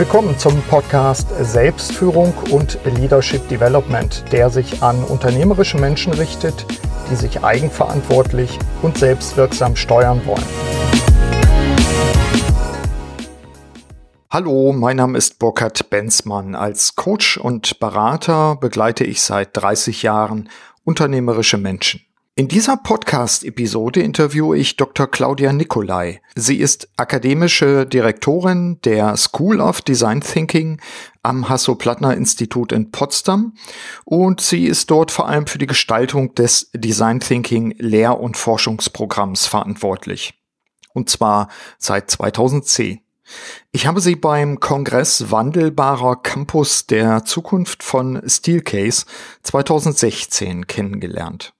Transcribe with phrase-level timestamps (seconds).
[0.00, 6.64] Willkommen zum Podcast Selbstführung und Leadership Development, der sich an unternehmerische Menschen richtet,
[7.10, 10.42] die sich eigenverantwortlich und selbstwirksam steuern wollen.
[14.30, 16.54] Hallo, mein Name ist Burkhard Benzmann.
[16.54, 20.48] Als Coach und Berater begleite ich seit 30 Jahren
[20.82, 22.00] unternehmerische Menschen.
[22.36, 25.08] In dieser Podcast-Episode interviewe ich Dr.
[25.08, 26.22] Claudia Nicolai.
[26.34, 30.80] Sie ist akademische Direktorin der School of Design Thinking
[31.22, 33.54] am Hasso-Plattner-Institut in Potsdam
[34.04, 39.46] und sie ist dort vor allem für die Gestaltung des Design Thinking Lehr- und Forschungsprogramms
[39.46, 40.32] verantwortlich.
[40.94, 43.00] Und zwar seit 2010.
[43.70, 49.04] Ich habe sie beim Kongress Wandelbarer Campus der Zukunft von Steelcase
[49.42, 51.52] 2016 kennengelernt.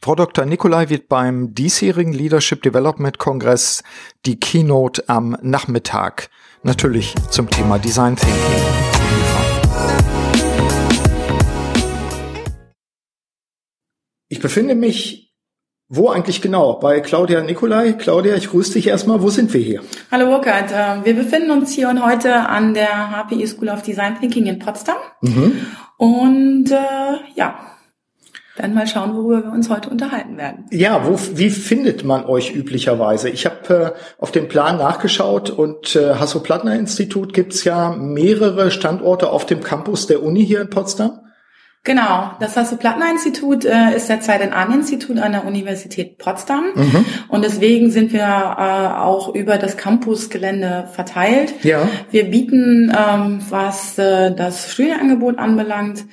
[0.00, 0.44] Frau Dr.
[0.44, 3.82] Nikolai wird beim diesjährigen Leadership Development Kongress
[4.24, 6.28] die Keynote am Nachmittag
[6.62, 8.36] natürlich zum Thema Design Thinking
[14.28, 15.26] Ich befinde mich
[15.88, 16.80] wo eigentlich genau?
[16.80, 17.92] Bei Claudia Nikolai.
[17.92, 19.22] Claudia, ich grüße dich erstmal.
[19.22, 19.82] Wo sind wir hier?
[20.10, 20.72] Hallo Burkhard.
[20.74, 24.58] Ähm, wir befinden uns hier und heute an der HPI School of Design Thinking in
[24.58, 24.96] Potsdam.
[25.20, 25.64] Mhm.
[25.96, 27.75] Und äh, ja,
[28.56, 30.64] dann mal schauen, worüber wir uns heute unterhalten werden.
[30.70, 33.28] Ja, wo, wie findet man euch üblicherweise?
[33.28, 39.46] Ich habe äh, auf den Plan nachgeschaut und äh, Hasso-Plattner-Institut gibt's ja mehrere Standorte auf
[39.46, 41.20] dem Campus der Uni hier in Potsdam.
[41.86, 47.04] Genau, das Hasso-Plattner-Institut äh, ist derzeit ein institut an der Universität Potsdam mhm.
[47.28, 51.54] und deswegen sind wir äh, auch über das Campusgelände verteilt.
[51.62, 51.88] Ja.
[52.10, 56.06] Wir bieten, ähm, was äh, das Studienangebot anbelangt,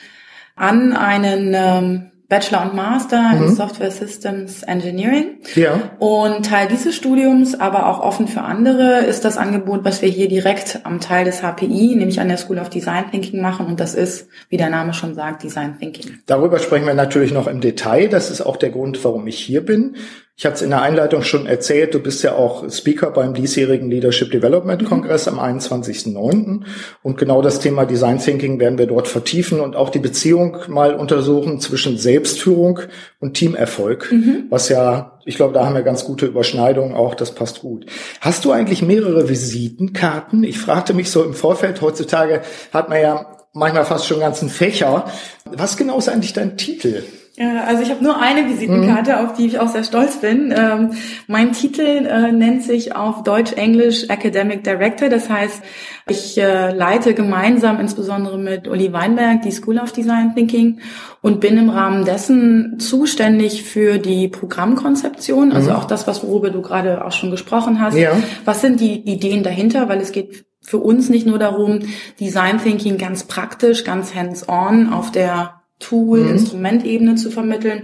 [0.55, 3.43] an einen ähm, Bachelor und Master mhm.
[3.43, 5.37] in Software Systems Engineering.
[5.53, 5.91] Ja.
[5.99, 10.27] Und Teil dieses Studiums, aber auch offen für andere, ist das Angebot, was wir hier
[10.27, 13.67] direkt am Teil des HPI, nämlich an der School of Design Thinking machen.
[13.67, 16.21] Und das ist, wie der Name schon sagt, Design Thinking.
[16.25, 18.09] Darüber sprechen wir natürlich noch im Detail.
[18.09, 19.95] Das ist auch der Grund, warum ich hier bin.
[20.35, 23.91] Ich hatte es in der Einleitung schon erzählt, du bist ja auch Speaker beim diesjährigen
[23.91, 24.85] Leadership Development mhm.
[24.87, 26.61] Kongress am 21.09.
[27.03, 30.95] Und genau das Thema Design Thinking werden wir dort vertiefen und auch die Beziehung mal
[30.95, 32.79] untersuchen zwischen Selbstführung
[33.19, 34.45] und Teamerfolg, mhm.
[34.49, 37.85] was ja, ich glaube, da haben wir ganz gute Überschneidungen auch, das passt gut.
[38.19, 40.43] Hast du eigentlich mehrere Visitenkarten?
[40.43, 42.41] Ich fragte mich so im Vorfeld, heutzutage
[42.73, 45.05] hat man ja manchmal fast schon ganzen Fächer.
[45.45, 47.03] Was genau ist eigentlich dein Titel?
[47.39, 49.17] Also ich habe nur eine Visitenkarte, mhm.
[49.17, 50.53] auf die ich auch sehr stolz bin.
[50.55, 50.91] Ähm,
[51.25, 55.09] mein Titel äh, nennt sich auf Deutsch-Englisch Academic Director.
[55.09, 55.63] Das heißt,
[56.07, 60.79] ich äh, leite gemeinsam insbesondere mit Uli Weinberg die School of Design Thinking
[61.21, 65.77] und bin im Rahmen dessen zuständig für die Programmkonzeption, also mhm.
[65.77, 67.97] auch das, was worüber du gerade auch schon gesprochen hast.
[67.97, 68.11] Ja.
[68.45, 69.89] Was sind die Ideen dahinter?
[69.89, 71.79] Weil es geht für uns nicht nur darum,
[72.19, 76.29] Design Thinking ganz praktisch, ganz hands-on auf der Tool, mhm.
[76.31, 77.81] Instrumentebene zu vermitteln,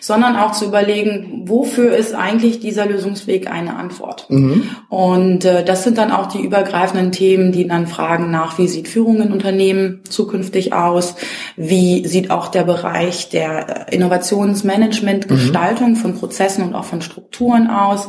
[0.00, 4.26] sondern auch zu überlegen, wofür ist eigentlich dieser Lösungsweg eine Antwort.
[4.30, 4.64] Mhm.
[4.88, 8.88] Und äh, das sind dann auch die übergreifenden Themen, die dann fragen nach, wie sieht
[8.88, 11.14] Führung in Unternehmen zukünftig aus,
[11.56, 15.28] wie sieht auch der Bereich der äh, Innovationsmanagement.
[15.28, 15.96] Gestaltung mhm.
[15.96, 18.08] von Prozessen und auch von Strukturen aus,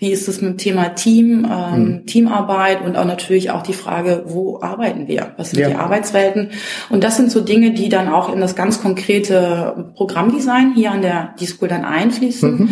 [0.00, 2.06] wie ist es mit dem Thema Team, ähm, mhm.
[2.06, 5.34] Teamarbeit und auch natürlich auch die Frage, wo arbeiten wir?
[5.36, 5.68] Was sind ja.
[5.68, 6.52] die Arbeitswelten?
[6.88, 11.02] Und das sind so Dinge, die dann auch in das ganz konkrete Programmdesign hier an
[11.02, 12.50] der D-School dann einfließen.
[12.50, 12.68] Mhm.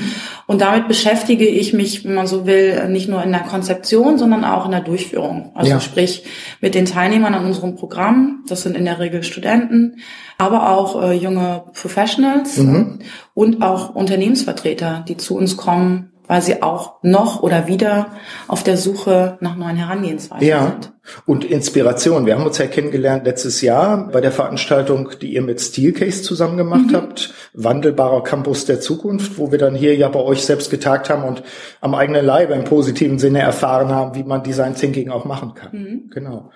[0.46, 4.46] Und damit beschäftige ich mich, wenn man so will, nicht nur in der Konzeption, sondern
[4.46, 5.52] auch in der Durchführung.
[5.54, 5.80] Also ja.
[5.80, 6.24] sprich
[6.62, 8.42] mit den Teilnehmern an unserem Programm.
[8.48, 9.98] Das sind in der Regel Studenten,
[10.38, 13.00] aber auch äh, junge Professionals mhm.
[13.34, 18.12] und auch Unternehmensvertreter, die zu uns kommen weil sie auch noch oder wieder
[18.46, 20.62] auf der Suche nach neuen Herangehensweisen ja.
[20.62, 20.92] sind.
[21.24, 22.26] Und Inspiration.
[22.26, 26.58] Wir haben uns ja kennengelernt letztes Jahr bei der Veranstaltung, die ihr mit Steelcase zusammen
[26.58, 26.96] gemacht mhm.
[26.96, 31.24] habt, Wandelbarer Campus der Zukunft, wo wir dann hier ja bei euch selbst getagt haben
[31.24, 31.42] und
[31.80, 35.70] am eigenen Leib im positiven Sinne erfahren haben, wie man Design Thinking auch machen kann.
[35.72, 36.10] Mhm.
[36.10, 36.50] Genau.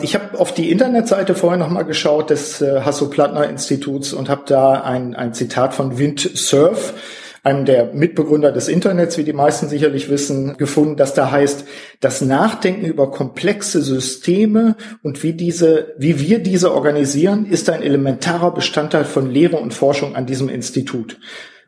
[0.00, 4.82] Ich habe auf die Internetseite vorher nochmal geschaut des äh, Hasso-Plattner Instituts und habe da
[4.82, 6.94] ein, ein Zitat von Windsurf
[7.46, 11.64] einem der Mitbegründer des Internets, wie die meisten sicherlich wissen, gefunden, dass da heißt,
[12.00, 18.52] das Nachdenken über komplexe Systeme und wie diese, wie wir diese organisieren, ist ein elementarer
[18.52, 21.20] Bestandteil von Lehre und Forschung an diesem Institut.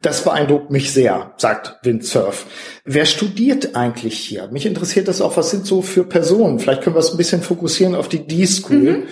[0.02, 2.46] Das beeindruckt mich sehr, sagt Windsurf.
[2.84, 4.48] Wer studiert eigentlich hier?
[4.50, 6.58] Mich interessiert das auch, was sind so für Personen?
[6.58, 8.76] Vielleicht können wir es ein bisschen fokussieren auf die D-School.
[8.78, 9.02] Mhm.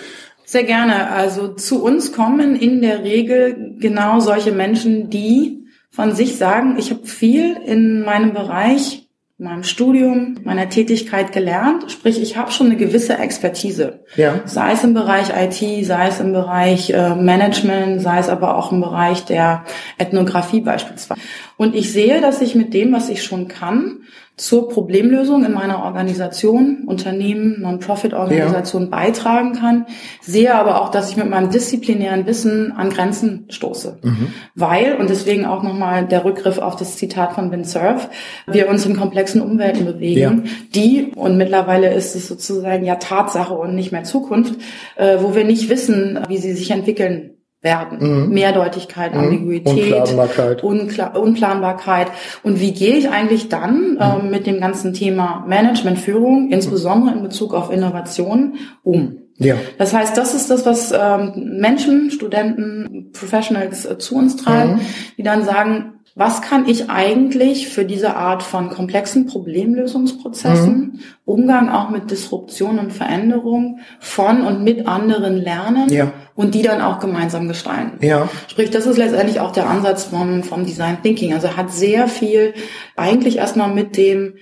[0.43, 1.11] Sehr gerne.
[1.11, 5.66] Also zu uns kommen in der Regel genau solche Menschen, die
[5.97, 9.09] von sich sagen, ich habe viel in meinem Bereich
[9.39, 11.91] meinem Studium, meiner Tätigkeit gelernt.
[11.91, 14.03] Sprich, ich habe schon eine gewisse Expertise.
[14.15, 14.41] Ja.
[14.45, 18.71] Sei es im Bereich IT, sei es im Bereich äh, Management, sei es aber auch
[18.71, 19.63] im Bereich der
[19.97, 21.19] Ethnographie beispielsweise.
[21.55, 24.01] Und ich sehe, dass ich mit dem, was ich schon kann,
[24.37, 28.89] zur Problemlösung in meiner Organisation, Unternehmen, Non-Profit-Organisation ja.
[28.89, 29.87] beitragen kann,
[30.21, 33.97] sehe aber auch, dass ich mit meinem disziplinären Wissen an Grenzen stoße.
[34.03, 34.27] Mhm.
[34.53, 38.09] Weil, und deswegen auch nochmal der Rückgriff auf das Zitat von Vin Cerf,
[38.45, 40.51] wir uns in komplexen Umwelten bewegen, ja.
[40.75, 44.53] die, und mittlerweile ist es sozusagen ja Tatsache und nicht mehr Zukunft,
[44.97, 47.36] äh, wo wir nicht wissen, wie sie sich entwickeln
[47.67, 47.97] werden.
[47.99, 48.33] Mhm.
[48.33, 49.19] Mehrdeutigkeit, mhm.
[49.19, 50.63] Ambiguität, Unplanbarkeit.
[50.63, 52.07] Unklar, Unplanbarkeit.
[52.43, 53.99] Und wie gehe ich eigentlich dann mhm.
[53.99, 59.17] ähm, mit dem ganzen Thema Managementführung, insbesondere in Bezug auf Innovation, um?
[59.39, 59.55] Ja.
[59.77, 64.81] Das heißt, das ist das, was ähm, Menschen, Studenten, Professionals äh, zu uns treiben, mhm.
[65.17, 70.99] die dann sagen, was kann ich eigentlich für diese Art von komplexen Problemlösungsprozessen, mhm.
[71.25, 76.11] Umgang auch mit Disruption und Veränderung von und mit anderen lernen ja.
[76.33, 78.03] und die dann auch gemeinsam gestalten.
[78.03, 78.27] Ja.
[78.47, 81.35] Sprich, das ist letztendlich auch der Ansatz vom, vom Design Thinking.
[81.35, 82.55] Also hat sehr viel
[82.95, 84.33] eigentlich erstmal mit dem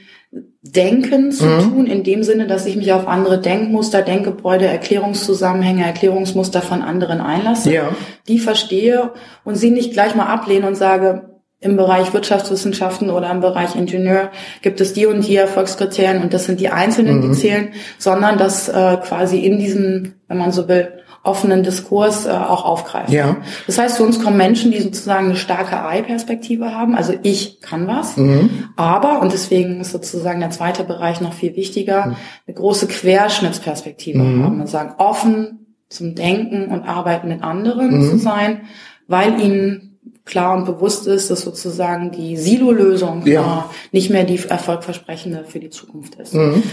[0.61, 1.59] Denken zu mhm.
[1.59, 7.19] tun, in dem Sinne, dass ich mich auf andere Denkmuster, Denkgebäude, Erklärungszusammenhänge, Erklärungsmuster von anderen
[7.19, 7.89] einlasse, ja.
[8.29, 9.11] die verstehe
[9.43, 14.29] und sie nicht gleich mal ablehne und sage, im Bereich Wirtschaftswissenschaften oder im Bereich Ingenieur
[14.61, 17.21] gibt es die und die Erfolgskriterien und das sind die einzelnen, mhm.
[17.21, 20.91] die zählen, sondern das äh, quasi in diesem, wenn man so will,
[21.25, 23.13] offenen Diskurs äh, auch aufgreifen.
[23.13, 23.37] Ja.
[23.65, 26.95] Das heißt, zu uns kommen Menschen, die sozusagen eine starke I-Perspektive haben.
[26.95, 28.69] Also ich kann was, mhm.
[28.75, 32.15] aber, und deswegen ist sozusagen der zweite Bereich noch viel wichtiger, mhm.
[32.47, 34.43] eine große Querschnittsperspektive mhm.
[34.43, 34.57] haben.
[34.59, 38.09] Wir sagen, offen zum Denken und Arbeiten mit anderen mhm.
[38.09, 38.61] zu sein,
[39.07, 39.94] weil ihnen
[40.25, 43.69] klar und bewusst ist, dass sozusagen die Silo-Lösung ja.
[43.91, 46.33] nicht mehr die erfolgversprechende für die Zukunft ist.
[46.33, 46.63] Mhm.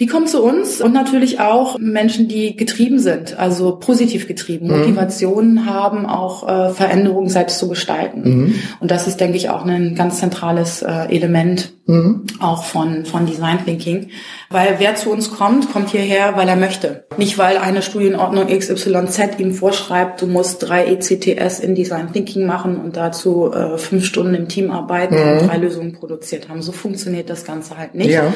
[0.00, 4.78] Die kommen zu uns und natürlich auch Menschen, die getrieben sind, also positiv getrieben, mhm.
[4.78, 8.22] Motivationen haben, auch äh, Veränderungen selbst zu gestalten.
[8.24, 8.54] Mhm.
[8.80, 12.24] Und das ist, denke ich, auch ein ganz zentrales äh, Element mhm.
[12.40, 14.08] auch von, von Design Thinking.
[14.50, 17.06] Weil wer zu uns kommt, kommt hierher, weil er möchte.
[17.16, 22.78] Nicht, weil eine Studienordnung XYZ ihm vorschreibt, du musst drei ECTS in Design Thinking machen
[22.78, 25.46] und dazu äh, fünf Stunden im Team arbeiten und mhm.
[25.46, 26.62] drei Lösungen produziert haben.
[26.62, 28.10] So funktioniert das Ganze halt nicht.
[28.10, 28.32] Ja.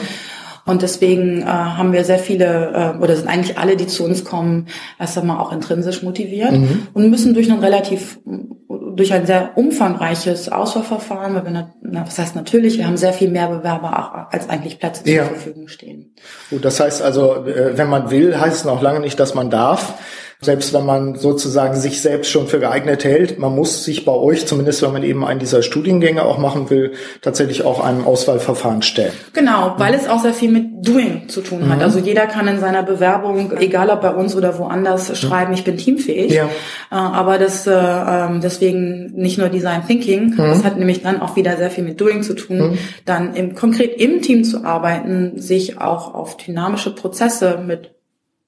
[0.69, 4.23] Und deswegen äh, haben wir sehr viele, äh, oder sind eigentlich alle, die zu uns
[4.25, 4.67] kommen,
[5.01, 6.89] erst einmal auch intrinsisch motiviert mhm.
[6.93, 8.21] und müssen durch ein relativ,
[8.69, 13.31] durch ein sehr umfangreiches Auswahlverfahren, weil wir, na, was heißt natürlich, wir haben sehr viel
[13.31, 16.15] mehr Bewerber auch, als eigentlich Plätze zur Verfügung stehen.
[16.51, 19.49] Gut, das heißt also, äh, wenn man will, heißt es noch lange nicht, dass man
[19.49, 19.95] darf
[20.41, 24.47] selbst wenn man sozusagen sich selbst schon für geeignet hält, man muss sich bei euch,
[24.47, 26.93] zumindest wenn man eben einen dieser Studiengänge auch machen will,
[27.23, 29.13] tatsächlich auch einem Auswahlverfahren stellen.
[29.33, 31.79] Genau, weil es auch sehr viel mit Doing zu tun hat.
[31.79, 31.83] Mhm.
[31.83, 35.15] Also jeder kann in seiner Bewerbung, egal ob bei uns oder woanders, mhm.
[35.17, 36.33] schreiben, ich bin teamfähig.
[36.33, 36.45] Ja.
[36.45, 36.49] Äh,
[36.91, 40.37] aber das äh, ähm, deswegen nicht nur Design Thinking, mhm.
[40.37, 42.79] das hat nämlich dann auch wieder sehr viel mit Doing zu tun, mhm.
[43.05, 47.98] dann im, konkret im Team zu arbeiten, sich auch auf dynamische Prozesse mit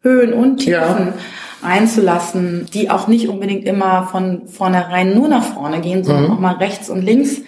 [0.02, 1.14] Höhen und Tiefen ja
[1.62, 6.32] einzulassen, die auch nicht unbedingt immer von vornherein nur nach vorne gehen, sondern mhm.
[6.32, 7.38] auch mal rechts und links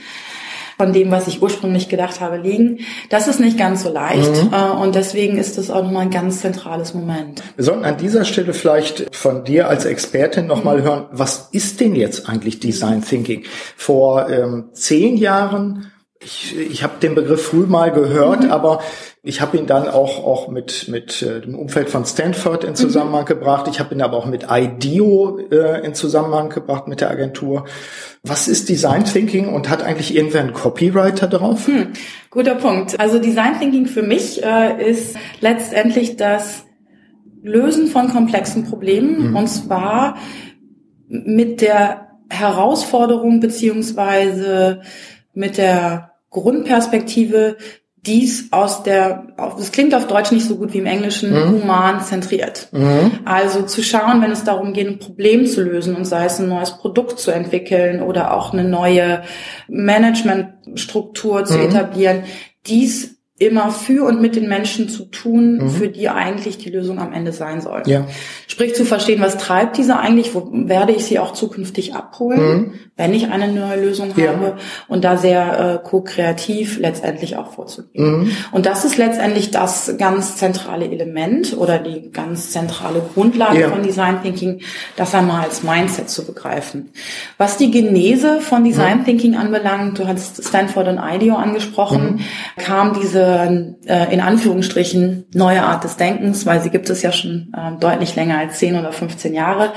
[0.78, 2.81] von dem, was ich ursprünglich gedacht habe, liegen.
[3.08, 4.52] Das ist nicht ganz so leicht mhm.
[4.52, 7.43] Äh, und deswegen ist das auch nochmal ein ganz zentrales Moment.
[7.56, 10.82] Wir sollten an dieser Stelle vielleicht von dir als Expertin nochmal mhm.
[10.82, 13.44] hören, was ist denn jetzt eigentlich Design Thinking?
[13.77, 15.92] Vor ähm, zehn Jahren
[16.24, 18.50] ich, ich habe den Begriff früh mal gehört, mhm.
[18.50, 18.81] aber
[19.22, 23.22] ich habe ihn dann auch, auch mit, mit äh, dem Umfeld von Stanford in Zusammenhang
[23.22, 23.26] mhm.
[23.26, 23.69] gebracht.
[23.69, 27.64] Ich habe ihn aber auch mit IDEO äh, in Zusammenhang gebracht mit der Agentur.
[28.22, 31.67] Was ist Design Thinking und hat eigentlich irgendwer einen Copywriter drauf?
[31.67, 31.93] Hm,
[32.31, 32.98] guter Punkt.
[33.00, 36.64] Also Design Thinking für mich äh, ist letztendlich das
[37.43, 39.36] Lösen von komplexen Problemen mhm.
[39.36, 40.17] und zwar
[41.08, 44.81] mit der Herausforderung beziehungsweise
[45.34, 47.56] mit der Grundperspektive,
[48.05, 51.62] dies aus der, das klingt auf Deutsch nicht so gut wie im Englischen, mhm.
[51.62, 52.69] human zentriert.
[52.72, 53.20] Mhm.
[53.24, 56.48] Also zu schauen, wenn es darum geht, ein Problem zu lösen und sei es ein
[56.48, 59.22] neues Produkt zu entwickeln oder auch eine neue
[59.69, 61.67] Managementstruktur zu mhm.
[61.67, 62.24] etablieren,
[62.67, 65.70] dies immer für und mit den Menschen zu tun, mhm.
[65.70, 67.82] für die eigentlich die Lösung am Ende sein soll.
[67.87, 68.06] Ja.
[68.46, 72.72] Sprich zu verstehen, was treibt diese eigentlich, wo werde ich sie auch zukünftig abholen, mhm.
[72.96, 74.32] wenn ich eine neue Lösung ja.
[74.32, 74.56] habe
[74.89, 78.20] und da sehr äh, ko-kreativ letztendlich auch vorzugehen.
[78.20, 78.31] Mhm.
[78.53, 83.69] Und das ist letztendlich das ganz zentrale Element oder die ganz zentrale Grundlage ja.
[83.70, 84.61] von Design Thinking,
[84.96, 86.91] das einmal als Mindset zu begreifen.
[87.39, 89.05] Was die Genese von Design mhm.
[89.05, 92.63] Thinking anbelangt, du hast Stanford und IDEO angesprochen, mhm.
[92.63, 97.53] kam diese äh, in Anführungsstrichen neue Art des Denkens, weil sie gibt es ja schon
[97.56, 99.72] äh, deutlich länger als 10 oder 15 Jahre.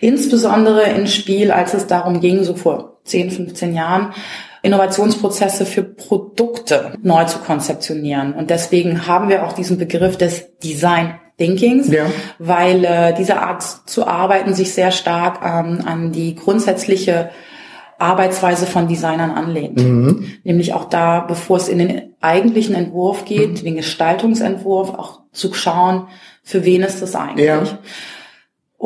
[0.00, 4.12] Insbesondere ins Spiel, als es darum ging, so vor 10, 15 Jahren,
[4.62, 8.34] Innovationsprozesse für Produkte neu zu konzeptionieren.
[8.34, 12.06] Und deswegen haben wir auch diesen Begriff des Design Thinkings, ja.
[12.38, 17.30] weil äh, diese Art zu arbeiten sich sehr stark ähm, an die grundsätzliche
[17.98, 19.78] Arbeitsweise von Designern anlehnt.
[19.78, 20.26] Mhm.
[20.44, 23.64] Nämlich auch da, bevor es in den eigentlichen Entwurf geht, mhm.
[23.64, 26.08] den Gestaltungsentwurf, auch zu schauen,
[26.42, 27.46] für wen ist das eigentlich.
[27.46, 27.78] Ja.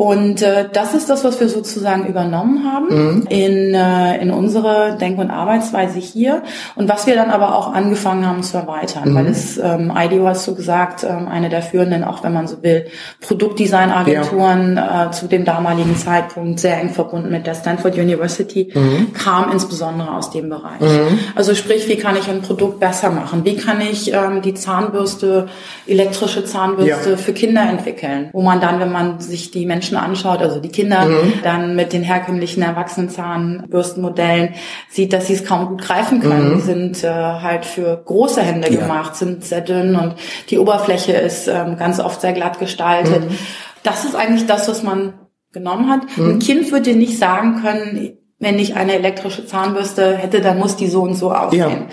[0.01, 3.27] Und äh, das ist das, was wir sozusagen übernommen haben mhm.
[3.29, 6.41] in, äh, in unsere Denk- und Arbeitsweise hier
[6.73, 9.15] und was wir dann aber auch angefangen haben zu erweitern, mhm.
[9.15, 12.63] weil es ähm, IDEO hast du gesagt, ähm, eine der führenden, auch wenn man so
[12.63, 12.87] will,
[13.19, 15.05] Produktdesignagenturen ja.
[15.05, 19.13] äh, zu dem damaligen Zeitpunkt sehr eng verbunden mit der Stanford University, mhm.
[19.13, 20.81] kam insbesondere aus dem Bereich.
[20.81, 21.19] Mhm.
[21.35, 23.45] Also sprich, wie kann ich ein Produkt besser machen?
[23.45, 25.47] Wie kann ich ähm, die Zahnbürste,
[25.85, 27.17] elektrische Zahnbürste ja.
[27.17, 30.69] für Kinder entwickeln, wo man dann, wenn man sich die Menschen Menschen anschaut, also die
[30.69, 31.33] Kinder, mhm.
[31.43, 34.55] dann mit den herkömmlichen Erwachsenenzahnbürstenmodellen
[34.89, 36.51] sieht, dass sie es kaum gut greifen können.
[36.51, 36.55] Mhm.
[36.55, 38.79] Die sind äh, halt für große Hände ja.
[38.79, 40.15] gemacht, sind sehr dünn und
[40.49, 43.29] die Oberfläche ist ähm, ganz oft sehr glatt gestaltet.
[43.29, 43.37] Mhm.
[43.83, 45.13] Das ist eigentlich das, was man
[45.51, 46.01] genommen hat.
[46.17, 46.39] Ein mhm.
[46.39, 51.03] Kind würde nicht sagen können, wenn ich eine elektrische Zahnbürste hätte, dann muss die so
[51.03, 51.59] und so aussehen.
[51.59, 51.87] Ja.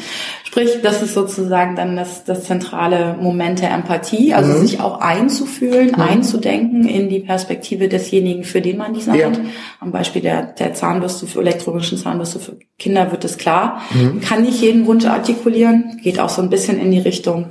[0.44, 4.62] Sprich, das ist sozusagen dann das, das zentrale Moment der Empathie, also mhm.
[4.62, 6.00] sich auch einzufühlen, mhm.
[6.00, 9.36] einzudenken in die Perspektive desjenigen, für den man designt.
[9.36, 9.44] Ja.
[9.78, 13.82] Am Beispiel der, der Zahnbürste für elektronischen Zahnbürste für Kinder wird es klar.
[13.90, 14.22] Mhm.
[14.22, 17.48] Kann nicht jeden Wunsch artikulieren, geht auch so ein bisschen in die Richtung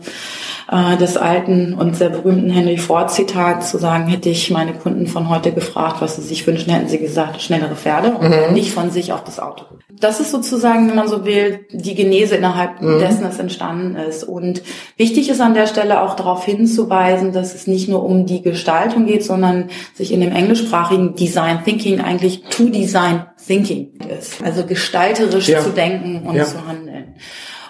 [0.69, 5.07] äh, des alten und sehr berühmten Henry Ford Zitats zu sagen, hätte ich meine Kunden
[5.07, 8.53] von heute gefragt, was sie sich wünschen, hätten sie gesagt, schnellere Pferde und mhm.
[8.53, 9.65] nicht von sich auf das Auto.
[10.00, 13.00] Das ist sozusagen, wenn man so will, die Genese innerhalb mhm.
[13.00, 14.24] dessen es entstanden ist.
[14.24, 14.62] Und
[14.95, 19.05] wichtig ist an der Stelle auch darauf hinzuweisen, dass es nicht nur um die Gestaltung
[19.07, 24.43] geht, sondern sich in dem englischsprachigen Design Thinking eigentlich to Design Thinking ist.
[24.43, 25.62] Also gestalterisch ja.
[25.62, 26.45] zu denken und ja.
[26.45, 27.15] zu handeln.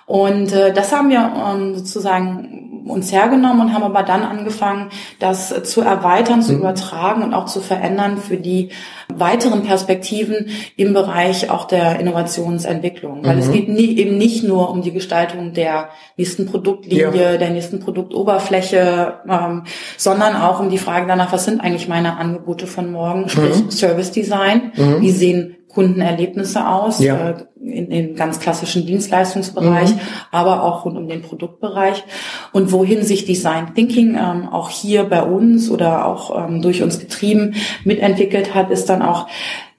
[0.08, 5.54] Und äh, das haben wir ähm, sozusagen uns hergenommen und haben aber dann angefangen, das
[5.64, 6.60] zu erweitern, zu mhm.
[6.60, 8.70] übertragen und auch zu verändern für die
[9.14, 10.48] weiteren Perspektiven
[10.78, 13.26] im Bereich auch der Innovationsentwicklung.
[13.26, 13.42] Weil mhm.
[13.42, 17.38] es geht nie, eben nicht nur um die Gestaltung der nächsten Produktlinie, ja.
[17.38, 19.64] der nächsten Produktoberfläche, ähm,
[19.98, 23.72] sondern auch um die Frage danach, was sind eigentlich meine Angebote von morgen, sprich mhm.
[23.72, 25.02] Service Design, mhm.
[25.02, 27.29] wie sehen Kundenerlebnisse aus, ja.
[27.29, 30.00] äh, in, in ganz klassischen Dienstleistungsbereich, mhm.
[30.31, 32.03] aber auch rund um den Produktbereich.
[32.51, 36.98] Und wohin sich Design Thinking ähm, auch hier bei uns oder auch ähm, durch uns
[36.98, 37.53] getrieben
[37.84, 39.27] mitentwickelt hat, ist dann auch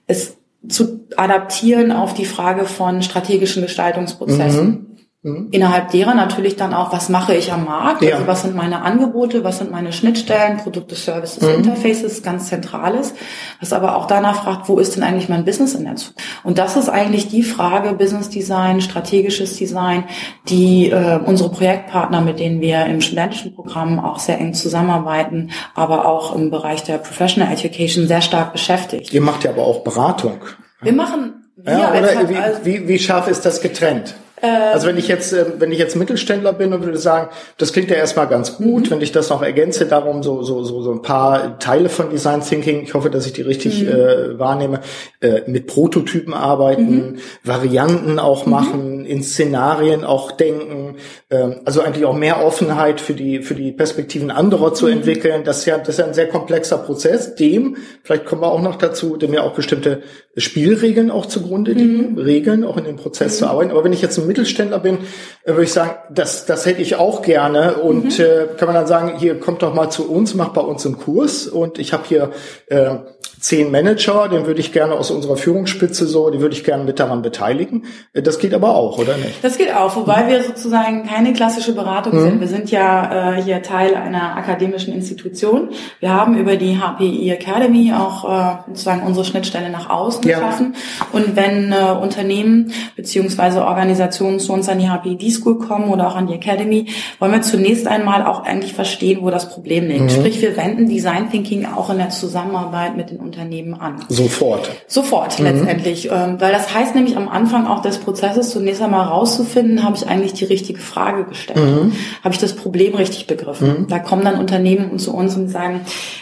[0.07, 0.37] es
[0.69, 4.67] zu adaptieren auf die Frage von strategischen Gestaltungsprozessen.
[4.67, 4.85] Mhm.
[5.21, 5.49] Mhm.
[5.51, 8.01] Innerhalb derer natürlich dann auch, was mache ich am Markt?
[8.01, 8.15] Ja.
[8.15, 11.55] Also was sind meine Angebote, was sind meine Schnittstellen, Produkte, Services, mhm.
[11.55, 13.13] Interfaces, ganz zentrales.
[13.59, 16.21] Was aber auch danach fragt, wo ist denn eigentlich mein Business in der Zukunft?
[16.43, 20.05] Und das ist eigentlich die Frage, Business Design, strategisches Design,
[20.47, 26.05] die äh, unsere Projektpartner, mit denen wir im studentischen Programm auch sehr eng zusammenarbeiten, aber
[26.05, 29.13] auch im Bereich der Professional Education sehr stark beschäftigt.
[29.13, 30.39] Ihr macht ja aber auch Beratung.
[30.81, 34.15] Wir machen wir ja, oder wie, also, wie, wie scharf ist das getrennt?
[34.41, 37.89] Also wenn ich jetzt, ähm, wenn ich jetzt Mittelständler bin und würde sagen, das klingt
[37.89, 38.91] ja erstmal ganz gut, mhm.
[38.91, 42.41] wenn ich das noch ergänze, darum so, so, so, so ein paar Teile von Design
[42.41, 43.89] Thinking, ich hoffe, dass ich die richtig mhm.
[43.89, 44.81] äh, wahrnehme,
[45.21, 47.17] äh, mit Prototypen arbeiten, mhm.
[47.43, 48.51] Varianten auch mhm.
[48.51, 50.95] machen, in Szenarien auch denken,
[51.29, 54.93] äh, also eigentlich auch mehr Offenheit für die, für die Perspektiven anderer zu mhm.
[54.93, 55.43] entwickeln.
[55.43, 58.61] Das ist ja, das ist ja ein sehr komplexer Prozess, dem, vielleicht kommen wir auch
[58.61, 60.01] noch dazu, dem ja auch bestimmte
[60.39, 62.17] Spielregeln auch zugrunde liegen, mhm.
[62.17, 63.71] Regeln auch in dem Prozess zu arbeiten.
[63.71, 64.99] Aber wenn ich jetzt ein Mittelständler bin,
[65.43, 67.75] äh, würde ich sagen, das, das hätte ich auch gerne.
[67.75, 68.23] Und mhm.
[68.25, 70.97] äh, kann man dann sagen, hier kommt doch mal zu uns, macht bei uns einen
[70.97, 71.47] Kurs.
[71.47, 72.31] Und ich habe hier
[72.67, 72.95] äh,
[73.39, 76.99] zehn Manager, den würde ich gerne aus unserer Führungsspitze so, die würde ich gerne mit
[76.99, 77.85] daran beteiligen.
[78.13, 79.43] Äh, das geht aber auch, oder nicht?
[79.43, 82.21] Das geht auch, wobei wir sozusagen keine klassische Beratung mhm.
[82.21, 82.39] sind.
[82.41, 85.69] Wir sind ja äh, hier Teil einer akademischen Institution.
[85.99, 90.39] Wir haben über die HPI Academy auch äh, sozusagen unsere Schnittstelle nach außen ja.
[90.39, 90.75] schaffen.
[91.13, 96.15] Und wenn äh, Unternehmen beziehungsweise Organisationen zu uns an die HPD School kommen oder auch
[96.15, 96.87] an die Academy,
[97.19, 100.01] wollen wir zunächst einmal auch eigentlich verstehen, wo das Problem liegt.
[100.01, 100.09] Mhm.
[100.09, 104.03] Sprich, wir wenden Design Thinking auch in der Zusammenarbeit mit den Unternehmen an.
[104.09, 104.69] Sofort.
[104.87, 105.45] Sofort mhm.
[105.45, 106.09] letztendlich.
[106.11, 110.07] Ähm, weil das heißt nämlich am Anfang auch des Prozesses zunächst einmal rauszufinden, habe ich
[110.07, 111.59] eigentlich die richtige Frage gestellt.
[111.59, 111.93] Mhm.
[112.23, 113.81] Habe ich das Problem richtig begriffen?
[113.81, 113.87] Mhm.
[113.87, 115.81] Da kommen dann Unternehmen zu uns und sagen,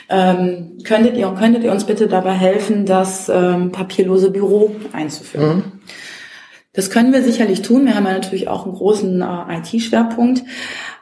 [0.09, 5.63] ähm, könntet ihr, könntet ihr uns bitte dabei helfen, das ähm, papierlose Büro einzuführen?
[6.77, 7.87] Das können wir sicherlich tun.
[7.87, 10.43] Wir haben ja natürlich auch einen großen äh, IT-Schwerpunkt.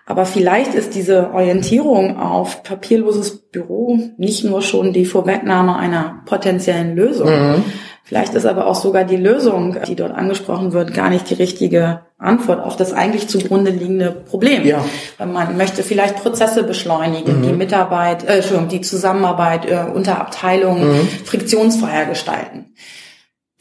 [0.06, 6.96] Aber vielleicht ist diese Orientierung auf papierloses Büro nicht nur schon die Vorwegnahme einer potenziellen
[6.96, 7.28] Lösung.
[7.28, 7.64] Mhm.
[8.06, 12.06] Vielleicht ist aber auch sogar die Lösung, die dort angesprochen wird, gar nicht die richtige
[12.18, 14.66] Antwort auf das eigentlich zugrunde liegende Problem.
[14.66, 14.86] Ja.
[15.20, 17.48] Man möchte vielleicht Prozesse beschleunigen, mhm.
[17.48, 21.08] die Mitarbeit, äh, Entschuldigung, die Zusammenarbeit äh, unter Abteilungen mhm.
[21.26, 22.76] friktionsfreier gestalten.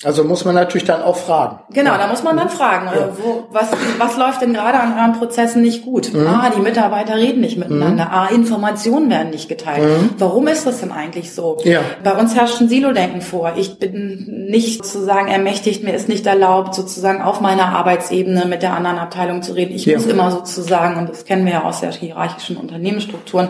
[0.04, 1.60] Also muss man natürlich dann auch fragen.
[1.70, 3.08] Genau, da muss man dann fragen, ja.
[3.16, 3.68] wo, was,
[3.98, 6.12] was läuft denn gerade an euren Prozessen nicht gut?
[6.12, 6.26] Mhm.
[6.26, 8.04] Ah, die Mitarbeiter reden nicht miteinander.
[8.04, 8.10] Mhm.
[8.10, 9.82] Ah, Informationen werden nicht geteilt.
[9.82, 10.10] Mhm.
[10.18, 11.58] Warum ist das denn eigentlich so?
[11.64, 11.80] Ja.
[12.02, 13.54] Bei uns herrscht ein Silo-Denken vor.
[13.56, 18.74] Ich bin nicht sozusagen ermächtigt, mir ist nicht erlaubt, sozusagen auf meiner Arbeitsebene mit der
[18.74, 19.74] anderen Abteilung zu reden.
[19.74, 19.96] Ich ja.
[19.96, 23.48] muss immer sozusagen, und das kennen wir ja aus der hierarchischen Unternehmensstrukturen,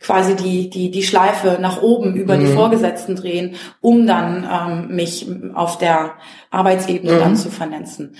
[0.00, 2.40] quasi die, die, die Schleife nach oben über mhm.
[2.40, 6.12] die Vorgesetzten drehen, um dann ähm, mich auf der
[6.50, 7.18] Arbeitsebene mhm.
[7.18, 8.14] dann zu vernetzen.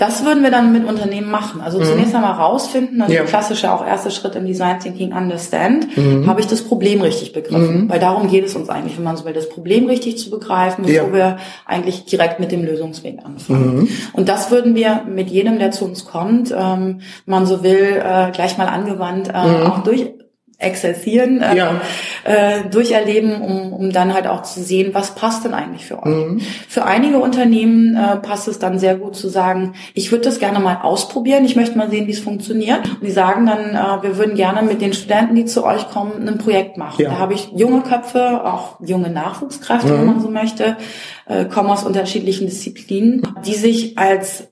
[0.00, 1.60] Das würden wir dann mit Unternehmen machen.
[1.60, 1.84] Also mhm.
[1.84, 3.24] zunächst einmal rausfinden, also ja.
[3.24, 6.26] klassische auch erste Schritt im Design Thinking Understand, mhm.
[6.26, 7.82] habe ich das Problem richtig begriffen?
[7.82, 7.90] Mhm.
[7.90, 10.86] Weil darum geht es uns eigentlich, wenn man so will, das Problem richtig zu begreifen,
[10.86, 11.12] bevor ja.
[11.12, 13.80] wir eigentlich direkt mit dem Lösungsweg anfangen.
[13.80, 13.88] Mhm.
[14.14, 18.30] Und das würden wir mit jedem, der zu uns kommt, ähm, man so will, äh,
[18.30, 19.66] gleich mal angewandt äh, mhm.
[19.66, 20.14] auch durch
[20.60, 21.80] exerzieren, äh, ja.
[22.24, 26.14] äh, durcherleben, um, um dann halt auch zu sehen, was passt denn eigentlich für euch.
[26.14, 26.40] Mhm.
[26.68, 30.60] Für einige Unternehmen äh, passt es dann sehr gut zu sagen, ich würde das gerne
[30.60, 32.88] mal ausprobieren, ich möchte mal sehen, wie es funktioniert.
[32.88, 36.28] Und die sagen dann, äh, wir würden gerne mit den Studenten, die zu euch kommen,
[36.28, 37.02] ein Projekt machen.
[37.02, 37.10] Ja.
[37.10, 39.98] Da habe ich junge Köpfe, auch junge Nachwuchskräfte, mhm.
[39.98, 40.76] wenn man so möchte,
[41.26, 44.48] äh, kommen aus unterschiedlichen Disziplinen, die sich als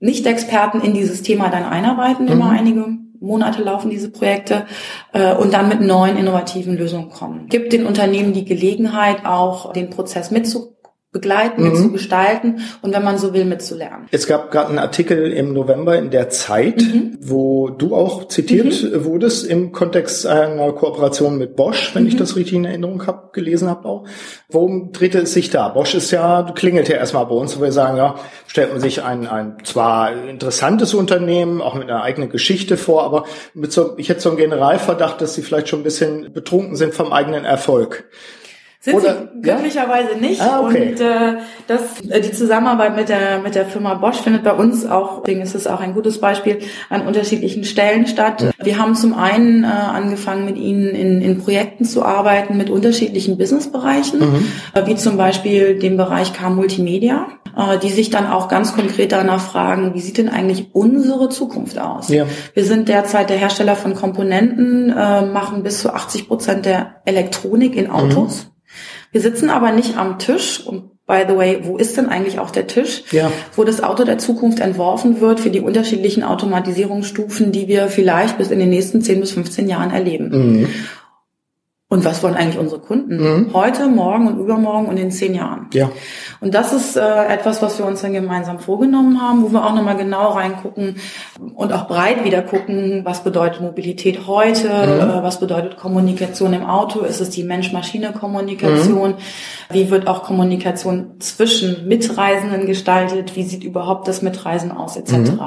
[0.00, 2.32] Nicht-Experten in dieses Thema dann einarbeiten, mhm.
[2.32, 4.66] immer einige Monate laufen diese Projekte
[5.12, 7.48] äh, und dann mit neuen innovativen Lösungen kommen.
[7.48, 10.73] Gibt den Unternehmen die Gelegenheit, auch den Prozess mitzu
[11.14, 11.70] begleiten, mhm.
[11.70, 14.08] mitzugestalten und wenn man so will, mitzulernen.
[14.10, 17.16] Es gab gerade einen Artikel im November in der Zeit, mhm.
[17.20, 19.04] wo du auch zitiert mhm.
[19.04, 22.18] wurdest im Kontext einer Kooperation mit Bosch, wenn ich mhm.
[22.18, 24.04] das richtig in Erinnerung habe, gelesen habe auch.
[24.48, 25.68] Worum drehte es sich da?
[25.68, 28.16] Bosch ist ja, klingelt ja erstmal bei uns, wo wir sagen, ja,
[28.48, 33.24] stellt man sich ein, ein zwar interessantes Unternehmen, auch mit einer eigenen Geschichte vor, aber
[33.54, 36.92] mit so, ich hätte so einen Generalverdacht, dass sie vielleicht schon ein bisschen betrunken sind
[36.92, 38.04] vom eigenen Erfolg.
[38.84, 40.20] Sind Oder, sie glücklicherweise ja?
[40.20, 40.42] nicht.
[40.42, 40.90] Ah, okay.
[40.90, 44.84] Und äh, das, äh, die Zusammenarbeit mit der mit der Firma Bosch findet bei uns
[44.84, 46.58] auch, deswegen ist es auch ein gutes Beispiel,
[46.90, 48.42] an unterschiedlichen Stellen statt.
[48.42, 48.50] Ja.
[48.62, 53.38] Wir haben zum einen äh, angefangen, mit ihnen in, in Projekten zu arbeiten mit unterschiedlichen
[53.38, 54.52] Businessbereichen, mhm.
[54.74, 59.12] äh, wie zum Beispiel dem Bereich K Multimedia, äh, die sich dann auch ganz konkret
[59.12, 62.10] danach fragen, wie sieht denn eigentlich unsere Zukunft aus?
[62.10, 62.26] Ja.
[62.52, 67.76] Wir sind derzeit der Hersteller von Komponenten, äh, machen bis zu 80 Prozent der Elektronik
[67.76, 68.44] in Autos.
[68.44, 68.53] Mhm.
[69.14, 72.50] Wir sitzen aber nicht am Tisch und by the way, wo ist denn eigentlich auch
[72.50, 73.30] der Tisch, ja.
[73.54, 78.50] wo das Auto der Zukunft entworfen wird für die unterschiedlichen Automatisierungsstufen, die wir vielleicht bis
[78.50, 80.30] in den nächsten 10 bis 15 Jahren erleben.
[80.30, 80.68] Mhm.
[81.94, 83.18] Und was wollen eigentlich unsere Kunden?
[83.18, 83.54] Mhm.
[83.54, 85.68] Heute, morgen und übermorgen und in zehn Jahren.
[85.72, 85.92] Ja.
[86.40, 89.76] Und das ist äh, etwas, was wir uns dann gemeinsam vorgenommen haben, wo wir auch
[89.76, 90.96] nochmal genau reingucken
[91.54, 95.08] und auch breit wieder gucken, was bedeutet Mobilität heute, mhm.
[95.08, 99.16] äh, was bedeutet Kommunikation im Auto, ist es die Mensch-Maschine-Kommunikation, mhm.
[99.70, 105.12] wie wird auch Kommunikation zwischen Mitreisenden gestaltet, wie sieht überhaupt das Mitreisen aus, etc.
[105.12, 105.40] Mhm.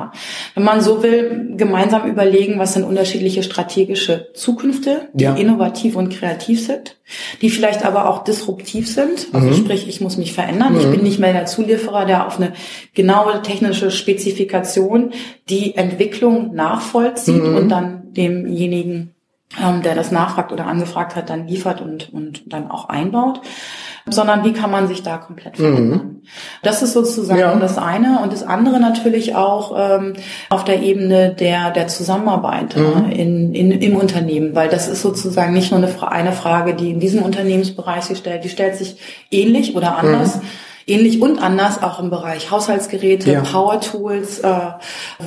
[0.56, 5.36] Wenn man so will, gemeinsam überlegen, was sind unterschiedliche strategische Zukünfte, die ja.
[5.36, 6.98] innovativ und kreativ kreativ sind,
[7.42, 9.28] die vielleicht aber auch disruptiv sind.
[9.34, 9.54] Also mhm.
[9.54, 10.74] sprich, ich muss mich verändern.
[10.74, 10.80] Mhm.
[10.80, 12.54] Ich bin nicht mehr der Zulieferer, der auf eine
[12.94, 15.12] genaue technische Spezifikation
[15.50, 17.56] die Entwicklung nachvollzieht mhm.
[17.56, 19.14] und dann demjenigen,
[19.62, 23.42] ähm, der das nachfragt oder angefragt hat, dann liefert und, und dann auch einbaut
[24.10, 25.90] sondern wie kann man sich da komplett verändern.
[25.90, 26.22] Mhm.
[26.62, 27.56] Das ist sozusagen ja.
[27.56, 30.14] das eine und das andere natürlich auch ähm,
[30.50, 33.12] auf der Ebene der, der Zusammenarbeit äh, mhm.
[33.12, 37.00] in, in, im Unternehmen, weil das ist sozusagen nicht nur eine, eine Frage, die in
[37.00, 38.98] diesem Unternehmensbereich gestellt, die stellt sich
[39.32, 40.38] ähnlich oder anders.
[40.38, 40.42] Mhm
[40.88, 43.42] Ähnlich und anders auch im Bereich Haushaltsgeräte, ja.
[43.42, 44.56] Power Tools, äh,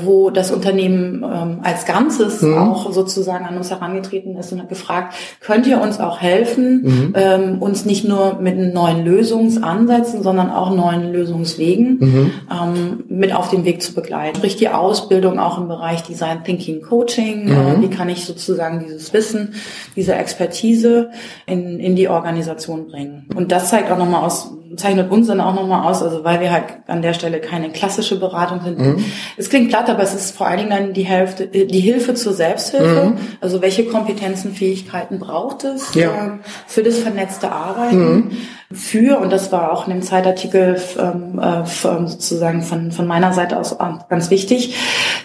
[0.03, 2.57] wo das Unternehmen ähm, als Ganzes mhm.
[2.57, 7.15] auch sozusagen an uns herangetreten ist und hat gefragt, könnt ihr uns auch helfen, mhm.
[7.15, 12.33] ähm, uns nicht nur mit neuen Lösungsansätzen, sondern auch neuen Lösungswegen mhm.
[12.51, 14.37] ähm, mit auf den Weg zu begleiten.
[14.37, 17.83] Sprich die Ausbildung auch im Bereich Design Thinking Coaching, äh, mhm.
[17.83, 19.55] wie kann ich sozusagen dieses Wissen,
[19.95, 21.11] diese Expertise
[21.47, 23.27] in, in die Organisation bringen.
[23.35, 26.51] Und das zeigt auch nochmal aus, zeichnet uns dann auch nochmal aus, also weil wir
[26.51, 28.79] halt an der Stelle keine klassische Beratung sind.
[28.79, 29.05] Mhm.
[29.37, 32.33] Es klingt platt, aber es ist vor allen Dingen dann die Hälfte, die Hilfe zur
[32.33, 33.11] Selbsthilfe.
[33.11, 33.19] Mhm.
[33.41, 36.09] Also welche Kompetenzen, Fähigkeiten braucht es ja.
[36.09, 36.31] äh,
[36.67, 38.15] für das vernetzte Arbeiten?
[38.15, 38.31] Mhm.
[38.73, 43.59] Für, und das war auch in dem Zeitartikel ähm, äh, sozusagen von, von meiner Seite
[43.59, 43.77] aus
[44.09, 44.77] ganz wichtig,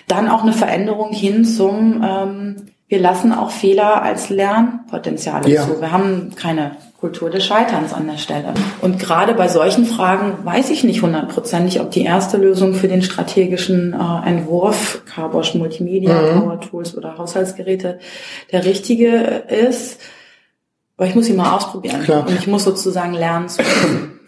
[0.07, 2.55] dann auch eine Veränderung hin zum ähm,
[2.88, 5.63] wir lassen auch Fehler als Lernpotenziale ja.
[5.63, 5.81] zu.
[5.81, 8.53] Wir haben keine Kultur des Scheiterns an der Stelle.
[8.81, 13.01] Und gerade bei solchen Fragen weiß ich nicht hundertprozentig, ob die erste Lösung für den
[13.01, 16.39] strategischen äh, Entwurf, Carbosch Multimedia, mhm.
[16.39, 17.99] Power Tools oder Haushaltsgeräte
[18.51, 19.10] der richtige
[19.47, 19.99] ist.
[20.97, 22.01] Aber ich muss sie mal ausprobieren.
[22.03, 22.25] Klar.
[22.25, 23.62] Und ich muss sozusagen lernen zu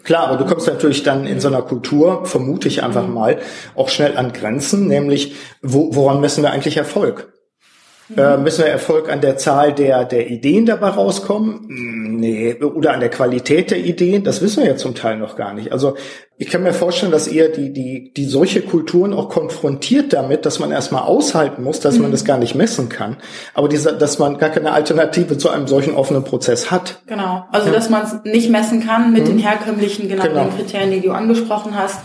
[0.04, 3.14] Klar, aber du kommst natürlich dann in so einer Kultur, vermute ich einfach mhm.
[3.14, 3.38] mal,
[3.74, 7.32] auch schnell an Grenzen, nämlich wo, woran messen wir eigentlich Erfolg?
[8.16, 11.66] Äh, müssen wir Erfolg an der Zahl der, der Ideen dabei rauskommen?
[11.68, 12.54] Hm, nee.
[12.54, 14.24] Oder an der Qualität der Ideen?
[14.24, 15.72] Das wissen wir ja zum Teil noch gar nicht.
[15.72, 15.94] Also
[16.38, 20.58] ich kann mir vorstellen, dass ihr die, die, die solche Kulturen auch konfrontiert damit, dass
[20.58, 22.02] man erstmal aushalten muss, dass mhm.
[22.02, 23.16] man das gar nicht messen kann.
[23.52, 27.02] Aber diese, dass man gar keine Alternative zu einem solchen offenen Prozess hat.
[27.06, 27.44] Genau.
[27.52, 29.28] Also, dass man es nicht messen kann mit mhm.
[29.28, 30.48] den herkömmlichen, genau, genau.
[30.56, 32.00] Kriterien, die du angesprochen hast.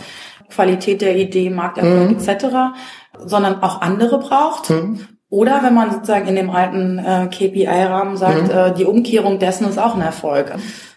[0.50, 2.16] Qualität der Idee, Markterfolg mhm.
[2.18, 2.46] etc.,
[3.24, 4.70] sondern auch andere braucht.
[4.70, 5.00] Mhm.
[5.34, 8.50] Oder wenn man sozusagen in dem alten äh, KPI-Rahmen sagt, mhm.
[8.50, 10.52] äh, die Umkehrung dessen ist auch ein Erfolg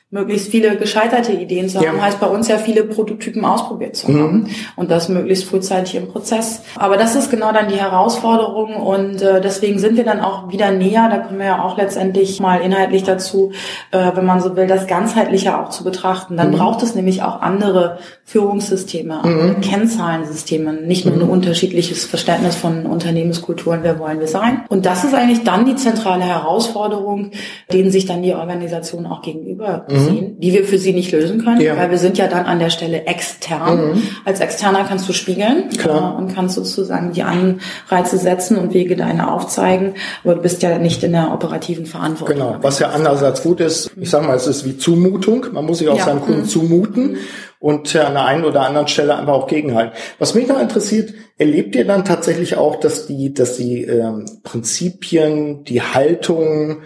[0.10, 2.02] möglichst viele gescheiterte Ideen zu haben, ja.
[2.02, 4.48] heißt bei uns ja viele Prototypen ausprobiert zu haben mhm.
[4.78, 6.62] und das möglichst frühzeitig im Prozess.
[6.78, 10.72] Aber das ist genau dann die Herausforderung und äh, deswegen sind wir dann auch wieder
[10.72, 13.52] näher, da kommen wir ja auch letztendlich mal inhaltlich dazu,
[13.92, 16.38] äh, wenn man so will, das ganzheitlicher auch zu betrachten.
[16.38, 16.56] Dann mhm.
[16.56, 19.60] braucht es nämlich auch andere Führungssysteme, mhm.
[19.60, 21.30] Kennzahlensysteme, nicht nur ein mhm.
[21.30, 24.64] unterschiedliches Verständnis von Unternehmenskulturen, wer wollen wir sein.
[24.70, 27.32] Und das ist eigentlich dann die zentrale Herausforderung,
[27.74, 30.40] denen sich dann die Organisation auch gegenüber mhm mhm.
[30.40, 31.78] die wir für sie nicht lösen können, ja.
[31.78, 33.94] weil wir sind ja dann an der Stelle extern.
[33.94, 34.04] Mhm.
[34.26, 36.14] Als Externer kannst du spiegeln Klar.
[36.14, 40.78] Äh, und kannst sozusagen die Anreize setzen und Wege deine aufzeigen, aber du bist ja
[40.78, 42.38] nicht in der operativen Verantwortung.
[42.38, 45.80] Genau, was ja andererseits gut ist, ich sage mal, es ist wie Zumutung, man muss
[45.80, 46.06] sich auch ja.
[46.06, 46.48] seinem Kunden mhm.
[46.48, 47.18] zumuten
[47.60, 49.94] und an der einen oder anderen Stelle einfach auch gegenhalten.
[50.20, 55.64] Was mich noch interessiert, erlebt ihr dann tatsächlich auch, dass die, dass die ähm, Prinzipien,
[55.64, 56.84] die Haltung,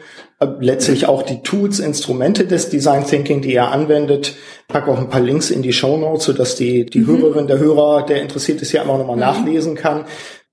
[0.60, 4.36] letztlich auch die Tools, Instrumente des Design Thinking, die ihr anwendet,
[4.68, 7.08] pack auch ein paar Links in die Show Notes, sodass die, die mhm.
[7.08, 9.22] Hörerin, der Hörer, der interessiert ist, ja auch nochmal mhm.
[9.22, 10.06] nachlesen kann.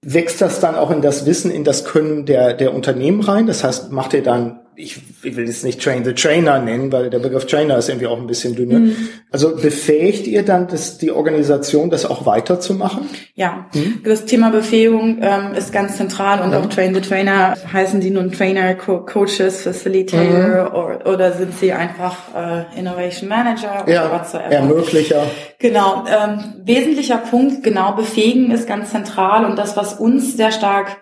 [0.03, 3.47] Wächst das dann auch in das Wissen, in das Können der, der Unternehmen rein?
[3.47, 7.11] Das heißt, macht ihr dann ich, ich will jetzt nicht Train the Trainer nennen, weil
[7.11, 8.79] der Begriff Trainer ist irgendwie auch ein bisschen dünner.
[8.79, 8.97] Mhm.
[9.33, 13.09] Also befähigt ihr dann das, die Organisation, das auch weiterzumachen?
[13.35, 14.03] Ja, mhm.
[14.05, 16.61] das Thema Befähigung ähm, ist ganz zentral und ja.
[16.61, 20.77] auch Train the Trainer heißen die nun Trainer, Co Coaches, Facilitator mhm.
[20.77, 24.45] oder, oder sind sie einfach äh, Innovation Manager oder ja, whatsoever.
[24.45, 25.25] Ermöglicher.
[25.59, 30.99] Genau, ähm, wesentlicher Punkt, genau, befähigen ist ganz zentral und das, was uns sehr stark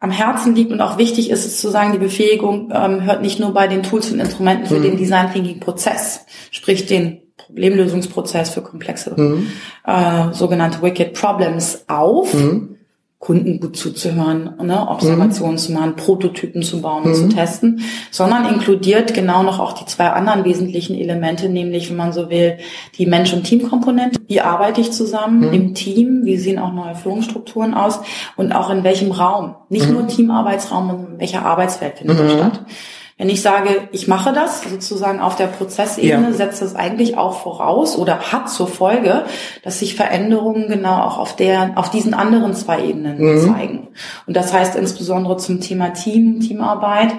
[0.00, 3.40] am Herzen liegt und auch wichtig ist, ist zu sagen, die Befähigung ähm, hört nicht
[3.40, 4.82] nur bei den Tools und Instrumenten für mhm.
[4.82, 9.50] den Design Thinking Prozess, sprich den Problemlösungsprozess für komplexe mhm.
[9.84, 12.77] äh, sogenannte Wicked Problems auf, mhm.
[13.18, 15.58] Kunden gut zuzuhören, ne, Observationen mhm.
[15.58, 17.30] zu machen, Prototypen zu bauen und zu mhm.
[17.30, 17.80] testen,
[18.12, 22.58] sondern inkludiert genau noch auch die zwei anderen wesentlichen Elemente, nämlich, wenn man so will,
[22.96, 24.20] die Mensch- und Teamkomponente.
[24.28, 25.52] Wie arbeite ich zusammen mhm.
[25.52, 26.20] im Team?
[26.24, 27.98] Wie sehen auch neue Führungsstrukturen aus?
[28.36, 29.56] Und auch in welchem Raum?
[29.68, 29.94] Nicht mhm.
[29.94, 32.60] nur Teamarbeitsraum, sondern in welcher Arbeitswelt findet das statt?
[33.18, 36.32] Wenn ich sage, ich mache das sozusagen auf der Prozessebene, ja.
[36.32, 39.24] setzt das eigentlich auch voraus oder hat zur Folge,
[39.64, 43.40] dass sich Veränderungen genau auch auf der, auf diesen anderen zwei Ebenen mhm.
[43.40, 43.88] zeigen.
[44.28, 47.12] Und das heißt insbesondere zum Thema Team, Teamarbeit,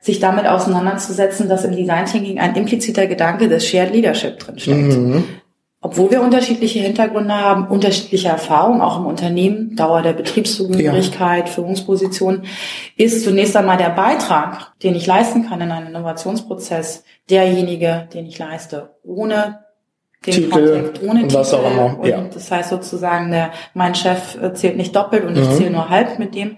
[0.00, 4.96] sich damit auseinanderzusetzen, dass im Design Thinking ein impliziter Gedanke des Shared Leadership drinsteckt.
[4.96, 5.24] Mhm
[5.84, 11.52] obwohl wir unterschiedliche Hintergründe haben, unterschiedliche Erfahrungen, auch im Unternehmen, Dauer der Betriebszugehörigkeit, ja.
[11.52, 12.44] Führungsposition,
[12.96, 18.38] ist zunächst einmal der Beitrag, den ich leisten kann in einem Innovationsprozess, derjenige, den ich
[18.38, 19.60] leiste, ohne
[20.24, 21.34] den Titel Kontext, ohne und Titel.
[21.34, 22.06] Was auch immer.
[22.06, 22.18] Ja.
[22.18, 25.52] Und das heißt sozusagen, der, mein Chef zählt nicht doppelt und ich mhm.
[25.52, 26.56] zähle nur halb mit dem.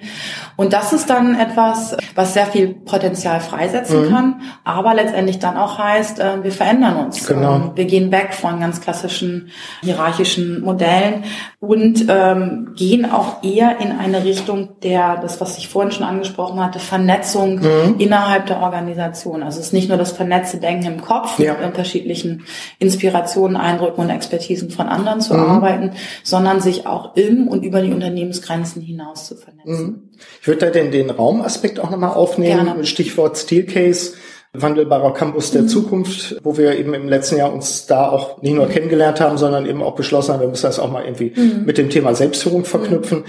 [0.57, 4.11] Und das ist dann etwas, was sehr viel Potenzial freisetzen mhm.
[4.11, 7.27] kann, aber letztendlich dann auch heißt, äh, wir verändern uns.
[7.27, 7.57] Genau.
[7.57, 9.51] Ähm, wir gehen weg von ganz klassischen
[9.83, 11.25] hierarchischen Modellen
[11.61, 16.62] und ähm, gehen auch eher in eine Richtung der, das was ich vorhin schon angesprochen
[16.64, 17.97] hatte, Vernetzung mhm.
[17.99, 19.42] innerhalb der Organisation.
[19.42, 21.55] Also es ist nicht nur das vernetzte Denken im Kopf ja.
[21.55, 22.45] mit unterschiedlichen
[22.79, 25.40] Inspirationen, Eindrücken und Expertisen von anderen zu mhm.
[25.40, 25.90] arbeiten,
[26.23, 29.87] sondern sich auch im und über die Unternehmensgrenzen hinaus zu vernetzen.
[29.87, 30.07] Mhm.
[30.46, 32.66] Ich würde da den, den Raumaspekt auch nochmal aufnehmen.
[32.66, 32.87] Gerne.
[32.87, 34.12] Stichwort Steelcase
[34.52, 35.68] wandelbarer Campus der mhm.
[35.68, 39.66] Zukunft, wo wir eben im letzten Jahr uns da auch nicht nur kennengelernt haben, sondern
[39.66, 41.64] eben auch beschlossen haben, wir müssen das auch mal irgendwie mhm.
[41.64, 43.18] mit dem Thema Selbstführung verknüpfen.
[43.18, 43.24] Mhm.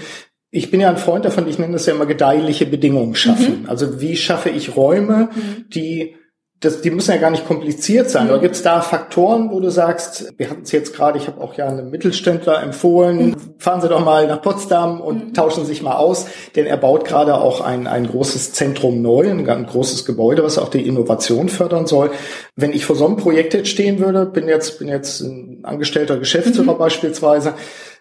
[0.52, 3.62] Ich bin ja ein Freund davon, ich nenne das ja immer gedeihliche Bedingungen schaffen.
[3.62, 3.68] Mhm.
[3.68, 5.64] Also wie schaffe ich Räume, mhm.
[5.70, 6.14] die
[6.60, 8.24] das, die müssen ja gar nicht kompliziert sein.
[8.24, 8.30] Mhm.
[8.30, 11.40] Oder gibt es da Faktoren, wo du sagst, wir hatten es jetzt gerade, ich habe
[11.40, 13.36] auch ja einem Mittelständler empfohlen, mhm.
[13.58, 15.34] fahren Sie doch mal nach Potsdam und mhm.
[15.34, 19.48] tauschen sich mal aus, denn er baut gerade auch ein, ein großes Zentrum neu, ein,
[19.48, 22.10] ein großes Gebäude, was auch die Innovation fördern soll.
[22.56, 26.18] Wenn ich vor so einem Projekt jetzt stehen würde, bin jetzt, bin jetzt ein angestellter
[26.18, 26.78] Geschäftsführer mhm.
[26.78, 27.54] beispielsweise,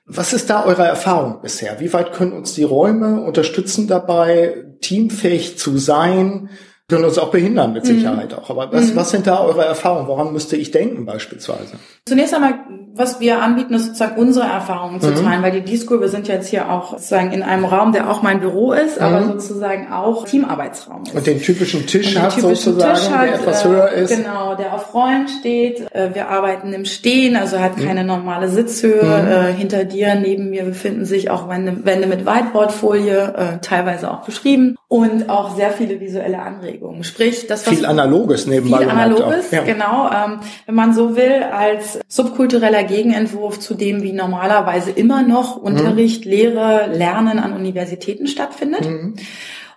[0.07, 1.79] was ist da eure Erfahrung bisher?
[1.79, 6.49] Wie weit können uns die Räume unterstützen dabei, teamfähig zu sein?
[6.89, 7.87] Können uns auch behindern mit mhm.
[7.87, 8.37] Sicherheit mhm.
[8.37, 8.49] auch.
[8.49, 8.95] Aber was, mhm.
[8.95, 10.07] was sind da eure Erfahrungen?
[10.07, 11.73] Woran müsste ich denken beispielsweise?
[12.05, 12.53] Zunächst einmal,
[12.93, 15.15] was wir anbieten, ist sozusagen unsere Erfahrungen zu mhm.
[15.15, 18.21] teilen, weil die D-School, wir sind jetzt hier auch sozusagen in einem Raum, der auch
[18.21, 19.33] mein Büro ist, aber mhm.
[19.33, 21.13] sozusagen auch Teamarbeitsraum ist.
[21.13, 24.15] Und den typischen Tisch den hat typischen sozusagen, Tisch hat, der etwas äh, höher ist.
[24.15, 25.93] Genau, der auf Rollen steht.
[25.93, 29.01] Äh, wir arbeiten im Stehen, also hat keine normale Sitzhöhe.
[29.01, 34.77] Äh, hinter dir, neben mir befinden sich auch Wände, Wände mit Whiteboardfolie, teilweise auch beschrieben
[34.87, 36.76] und auch sehr viele visuelle Anregungen.
[37.01, 38.79] Sprich, das was viel Analoges nebenbei.
[38.79, 39.63] Viel Analoges, ja.
[39.63, 40.09] genau.
[40.09, 46.25] Ähm, wenn man so will, als subkultureller Gegenentwurf zu dem, wie normalerweise immer noch Unterricht,
[46.25, 46.31] mhm.
[46.31, 48.85] Lehre, Lernen an Universitäten stattfindet.
[48.85, 49.15] Mhm.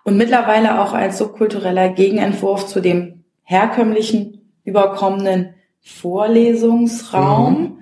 [0.05, 7.61] Und mittlerweile auch als subkultureller Gegenentwurf zu dem herkömmlichen, überkommenen Vorlesungsraum.
[7.61, 7.81] Mhm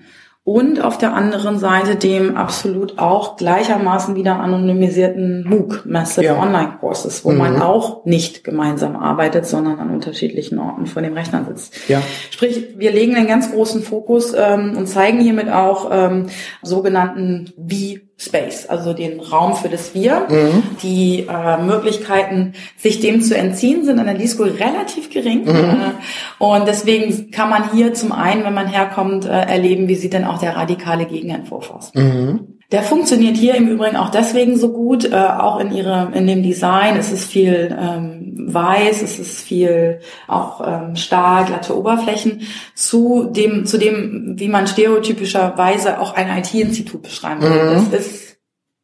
[0.49, 6.41] und auf der anderen Seite dem absolut auch gleichermaßen wieder anonymisierten MOOC, Massive ja.
[6.41, 7.37] Online Courses, wo mhm.
[7.37, 11.91] man auch nicht gemeinsam arbeitet, sondern an unterschiedlichen Orten vor dem Rechner sitzt.
[11.91, 12.01] Ja.
[12.31, 16.29] Sprich, wir legen einen ganz großen Fokus ähm, und zeigen hiermit auch ähm,
[16.63, 20.27] sogenannten wie Space, also den Raum für das Wir.
[20.29, 20.63] Mhm.
[20.83, 25.45] Die äh, Möglichkeiten, sich dem zu entziehen, sind an der D-School relativ gering.
[25.45, 25.55] Mhm.
[25.55, 30.15] Äh, und deswegen kann man hier zum einen, wenn man herkommt, äh, erleben, wie sieht
[30.15, 31.95] denn auch der radikale Gegenentwurf aus.
[31.95, 32.59] Mhm.
[32.73, 36.43] Der funktioniert hier im Übrigen auch deswegen so gut, äh, auch in ihre, in dem
[36.43, 36.97] Design.
[36.97, 42.43] Es ist viel ähm, weiß, es ist viel auch ähm, stark, glatte Oberflächen
[42.75, 47.81] zu dem, zu dem, wie man stereotypischerweise auch ein IT-Institut beschreiben würde.
[47.81, 47.91] Mhm.
[47.91, 48.37] Das ist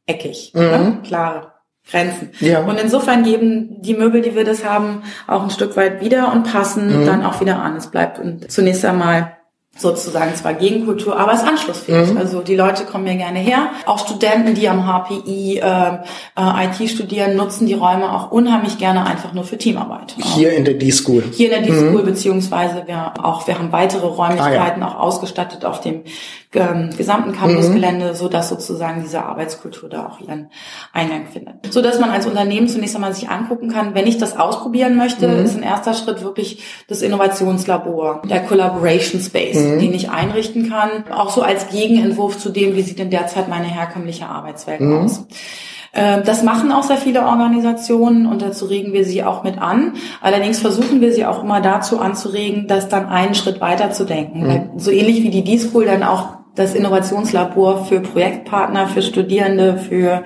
[0.06, 0.60] eckig, mhm.
[0.60, 0.98] ne?
[1.04, 1.52] klare
[1.88, 2.30] Grenzen.
[2.40, 2.60] Ja.
[2.60, 6.50] Und insofern geben die Möbel, die wir das haben, auch ein Stück weit wieder und
[6.50, 7.06] passen mhm.
[7.06, 7.76] dann auch wieder an.
[7.76, 9.36] Es bleibt zunächst einmal
[9.76, 12.12] sozusagen zwar Gegenkultur, aber es ist anschlussfähig.
[12.12, 12.16] Mhm.
[12.16, 13.70] Also die Leute kommen mir gerne her.
[13.86, 15.98] Auch Studenten, die am HPI äh,
[16.36, 20.14] äh, IT studieren, nutzen die Räume auch unheimlich gerne einfach nur für Teamarbeit.
[20.34, 21.24] Hier in der D-School.
[21.32, 22.06] Hier in der D-School, mhm.
[22.06, 24.94] beziehungsweise wir auch, wir haben weitere Räumlichkeiten ah, ja.
[24.94, 26.04] auch ausgestattet auf dem
[26.54, 28.14] ähm, gesamten Campusgelände, mhm.
[28.14, 30.48] so dass sozusagen diese Arbeitskultur da auch ihren
[30.92, 31.72] Eingang findet.
[31.72, 35.28] So dass man als Unternehmen zunächst einmal sich angucken kann, wenn ich das ausprobieren möchte,
[35.28, 35.44] mhm.
[35.44, 39.80] ist ein erster Schritt wirklich das Innovationslabor, der Collaboration Space, mhm.
[39.80, 43.66] den ich einrichten kann, auch so als Gegenentwurf zu dem, wie sieht denn derzeit meine
[43.66, 45.04] herkömmliche Arbeitswelt mhm.
[45.04, 45.26] aus.
[45.94, 49.94] Ähm, das machen auch sehr viele Organisationen und dazu regen wir sie auch mit an.
[50.20, 54.46] Allerdings versuchen wir sie auch immer dazu anzuregen, das dann einen Schritt weiter zu denken.
[54.46, 54.78] Mhm.
[54.78, 60.22] So ähnlich wie die D-School dann auch das Innovationslabor für Projektpartner, für Studierende, für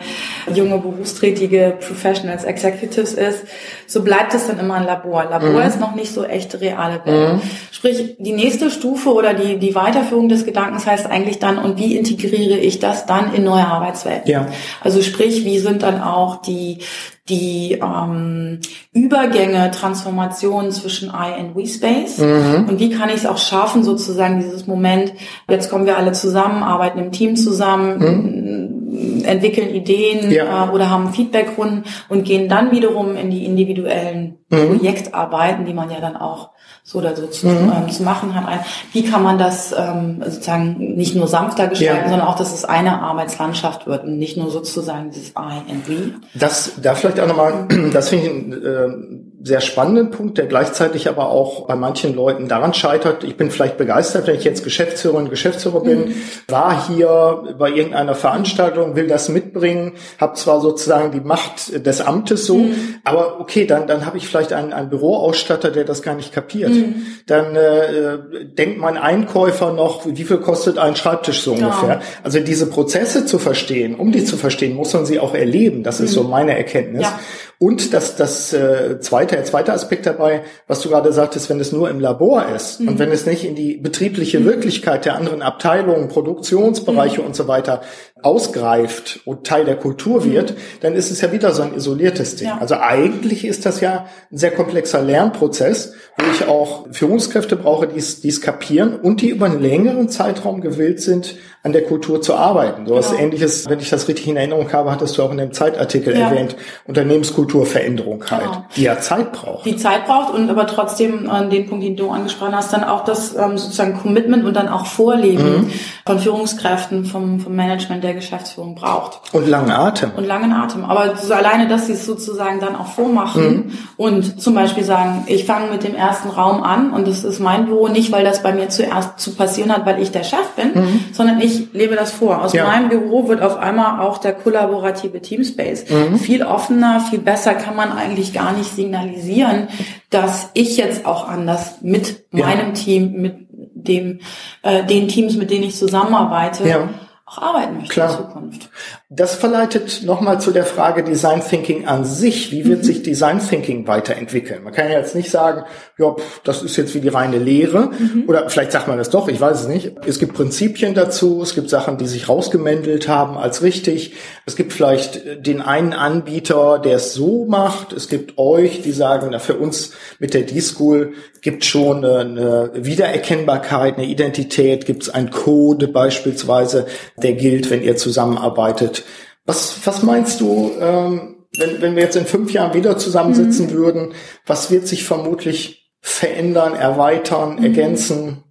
[0.52, 3.44] junge berufstätige Professionals, Executives ist,
[3.86, 5.24] so bleibt es dann immer ein Labor.
[5.24, 5.66] Labor mhm.
[5.66, 7.34] ist noch nicht so echt reale Welt.
[7.34, 7.40] Mhm.
[7.70, 11.96] Sprich, die nächste Stufe oder die, die Weiterführung des Gedankens heißt eigentlich dann, und wie
[11.96, 14.30] integriere ich das dann in neue Arbeitswelten?
[14.30, 14.48] Ja.
[14.82, 16.80] Also sprich, wie sind dann auch die,
[17.28, 18.60] die ähm,
[18.92, 22.66] Übergänge, Transformationen zwischen I and We Space mhm.
[22.68, 25.12] und wie kann ich es auch schaffen, sozusagen dieses Moment,
[25.48, 28.77] jetzt kommen wir alle zusammen, arbeiten im Team zusammen, mhm.
[29.24, 30.66] Entwickeln Ideen ja.
[30.66, 34.78] äh, oder haben Feedbackrunden und gehen dann wiederum in die individuellen mhm.
[34.78, 36.50] Projektarbeiten, die man ja dann auch
[36.84, 37.72] so oder so zu, mhm.
[37.74, 38.48] ähm, zu machen hat.
[38.48, 38.60] Ein,
[38.92, 42.08] wie kann man das ähm, sozusagen nicht nur sanfter gestalten, ja.
[42.08, 46.14] sondern auch, dass es eine Arbeitslandschaft wird und nicht nur sozusagen dieses I and We.
[46.34, 51.30] Das, da vielleicht auch nochmal, das finde ich äh, sehr spannenden Punkt, der gleichzeitig aber
[51.30, 53.22] auch bei manchen Leuten daran scheitert.
[53.22, 56.14] Ich bin vielleicht begeistert, wenn ich jetzt Geschäftsführerin, Geschäftsführer bin, mhm.
[56.48, 62.46] war hier bei irgendeiner Veranstaltung, will das mitbringen, habe zwar sozusagen die Macht des Amtes
[62.46, 62.96] so, mhm.
[63.04, 66.70] aber okay, dann, dann habe ich vielleicht einen, einen Büroausstatter, der das gar nicht kapiert.
[66.70, 67.06] Mhm.
[67.26, 68.18] Dann äh,
[68.58, 71.88] denkt mein Einkäufer noch, wie viel kostet ein Schreibtisch so ungefähr.
[71.88, 72.00] Ja.
[72.24, 75.84] Also diese Prozesse zu verstehen, um die zu verstehen, muss man sie auch erleben.
[75.84, 76.30] Das ist so mhm.
[76.30, 77.02] meine Erkenntnis.
[77.02, 77.20] Ja.
[77.60, 81.72] Und das, das äh, zweite, der zweite Aspekt dabei, was du gerade sagtest, wenn es
[81.72, 82.88] nur im Labor ist mhm.
[82.88, 84.44] und wenn es nicht in die betriebliche.
[84.44, 87.26] Wirklichkeit der anderen Abteilungen, Produktionsbereiche mhm.
[87.26, 87.82] und so weiter
[88.22, 90.56] ausgreift und Teil der Kultur wird, mhm.
[90.80, 92.48] dann ist es ja wieder so ein isoliertes Ding.
[92.48, 92.58] Ja.
[92.58, 98.28] Also eigentlich ist das ja ein sehr komplexer Lernprozess, wo ich auch Führungskräfte brauche, die
[98.28, 102.86] es kapieren und die über einen längeren Zeitraum gewillt sind, an der Kultur zu arbeiten.
[102.86, 103.22] So was genau.
[103.22, 106.28] ähnliches, wenn ich das richtig in Erinnerung habe, hattest du auch in dem Zeitartikel ja.
[106.28, 108.64] erwähnt, Unternehmenskulturveränderung halt, genau.
[108.76, 109.66] die ja Zeit braucht.
[109.66, 113.04] Die Zeit braucht und aber trotzdem an den Punkt, den du angesprochen hast, dann auch
[113.04, 115.70] das ähm, sozusagen Commitment und dann auch Vorleben mhm.
[116.06, 119.20] von Führungskräften, vom, vom Management der Geschäftsführung braucht.
[119.34, 120.12] Und langen Atem.
[120.16, 120.84] Und langen Atem.
[120.84, 123.78] Aber so alleine, dass sie es sozusagen dann auch vormachen mhm.
[123.96, 127.66] und zum Beispiel sagen, ich fange mit dem ersten Raum an und das ist mein
[127.66, 130.72] Büro, nicht weil das bei mir zuerst zu passieren hat, weil ich der Chef bin,
[130.74, 131.04] mhm.
[131.12, 132.42] sondern ich lebe das vor.
[132.42, 132.66] Aus ja.
[132.66, 136.18] meinem Büro wird auf einmal auch der kollaborative Teamspace mhm.
[136.18, 139.68] viel offener, viel besser kann man eigentlich gar nicht signalisieren,
[140.10, 142.46] dass ich jetzt auch anders mit ja.
[142.46, 144.20] meinem Team, mit dem,
[144.62, 146.88] äh, den Teams, mit denen ich zusammenarbeite, ja.
[147.28, 148.10] Auch arbeiten möchte Klar.
[148.10, 148.70] in Zukunft.
[149.10, 152.52] Das verleitet nochmal zu der Frage Design Thinking an sich.
[152.52, 152.84] Wie wird mhm.
[152.84, 154.64] sich Design Thinking weiterentwickeln?
[154.64, 155.64] Man kann ja jetzt nicht sagen,
[155.98, 156.14] ja,
[156.44, 157.90] das ist jetzt wie die reine Lehre.
[157.98, 158.24] Mhm.
[158.26, 159.92] Oder vielleicht sagt man das doch, ich weiß es nicht.
[160.06, 164.14] Es gibt Prinzipien dazu, es gibt Sachen, die sich rausgemändelt haben als richtig.
[164.46, 167.92] Es gibt vielleicht den einen Anbieter, der es so macht.
[167.92, 173.96] Es gibt euch, die sagen, na, für uns mit der D-School gibt schon eine Wiedererkennbarkeit,
[173.96, 176.86] eine Identität, gibt es einen Code beispielsweise,
[177.22, 179.04] der gilt, wenn ihr zusammenarbeitet.
[179.44, 183.72] Was, was meinst du, ähm, wenn, wenn wir jetzt in fünf Jahren wieder zusammensitzen mhm.
[183.72, 184.14] würden,
[184.46, 187.64] was wird sich vermutlich verändern, erweitern, mhm.
[187.64, 188.44] ergänzen?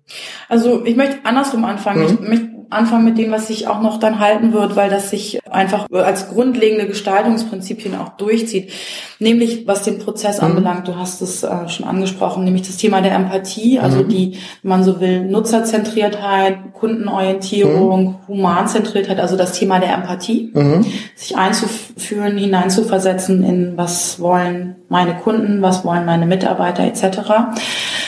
[0.50, 2.04] Also ich möchte andersrum anfangen.
[2.04, 2.24] Mhm.
[2.24, 5.40] Ich möchte anfangen mit dem, was sich auch noch dann halten wird, weil das sich
[5.50, 8.72] einfach als grundlegende Gestaltungsprinzipien auch durchzieht.
[9.20, 10.48] Nämlich was den Prozess mhm.
[10.48, 14.10] anbelangt, du hast es äh, schon angesprochen, nämlich das Thema der Empathie, also mhm.
[14.10, 18.28] die, wenn man so will, Nutzerzentriertheit, Kundenorientierung, mhm.
[18.28, 20.86] Humanzentriertheit, also das Thema der Empathie, mhm.
[21.16, 27.20] sich einzuführen, hineinzuversetzen in was wollen meine Kunden, was wollen meine Mitarbeiter etc.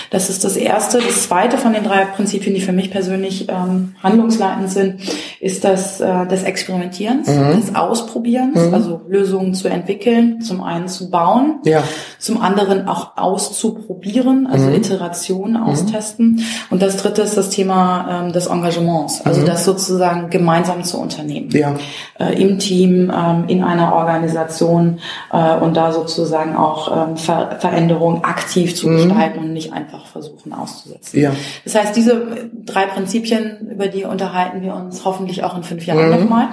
[0.10, 0.98] Das ist das Erste.
[1.00, 5.02] Das Zweite von den drei Prinzipien, die für mich persönlich ähm, handlungsleitend sind,
[5.40, 7.56] ist das äh, des Experimentierens, mhm.
[7.56, 8.74] des Ausprobierens, mhm.
[8.74, 11.84] also Lösungen zu entwickeln, zum einen zu bauen, ja.
[12.18, 14.76] zum anderen auch auszuprobieren, also mhm.
[14.76, 15.68] Iterationen mhm.
[15.70, 16.44] austesten.
[16.70, 19.46] Und das Dritte ist das Thema ähm, des Engagements, also mhm.
[19.46, 21.76] das sozusagen gemeinsam zu unternehmen, ja.
[22.20, 25.00] äh, im Team, ähm, in einer Organisation
[25.32, 28.96] äh, und da sozusagen auch ähm, Ver Veränderungen aktiv zu mhm.
[28.98, 31.20] gestalten und nicht einfach versuchen auszusetzen.
[31.20, 31.32] Ja.
[31.64, 36.10] Das heißt, diese drei Prinzipien, über die unterhalten wir uns hoffentlich auch in fünf Jahren
[36.10, 36.20] mhm.
[36.20, 36.48] nochmal.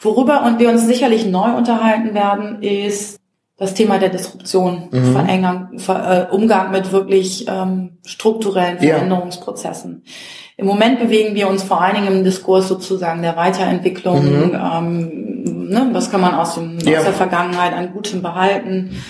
[0.00, 3.18] Worüber und wir uns sicherlich neu unterhalten werden, ist
[3.56, 5.12] das Thema der Disruption, mhm.
[5.12, 10.02] Verengung, Ver, äh, Umgang mit wirklich ähm, strukturellen Veränderungsprozessen.
[10.04, 10.12] Ja.
[10.56, 14.24] Im Moment bewegen wir uns vor allen Dingen im Diskurs sozusagen der Weiterentwicklung.
[14.24, 14.54] Mhm.
[14.54, 16.98] Ähm, ne, was kann man aus, dem, ja.
[16.98, 19.02] aus der Vergangenheit an Gutem behalten?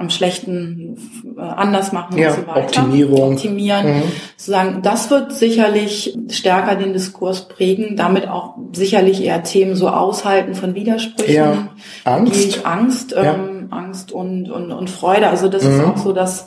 [0.00, 0.96] Am schlechten
[1.36, 2.60] äh, anders machen ja, und so weiter.
[2.60, 3.34] Optimierung.
[3.34, 3.98] Optimieren.
[3.98, 4.02] Mhm.
[4.38, 10.54] Sozusagen, das wird sicherlich stärker den Diskurs prägen, damit auch sicherlich eher Themen so aushalten
[10.54, 11.34] von Widersprüchen.
[11.34, 11.68] Ja.
[12.04, 12.64] Angst.
[12.64, 13.34] Angst, ja.
[13.34, 15.28] ähm, Angst und, und, und Freude.
[15.28, 15.70] Also das mhm.
[15.70, 16.46] ist auch so das,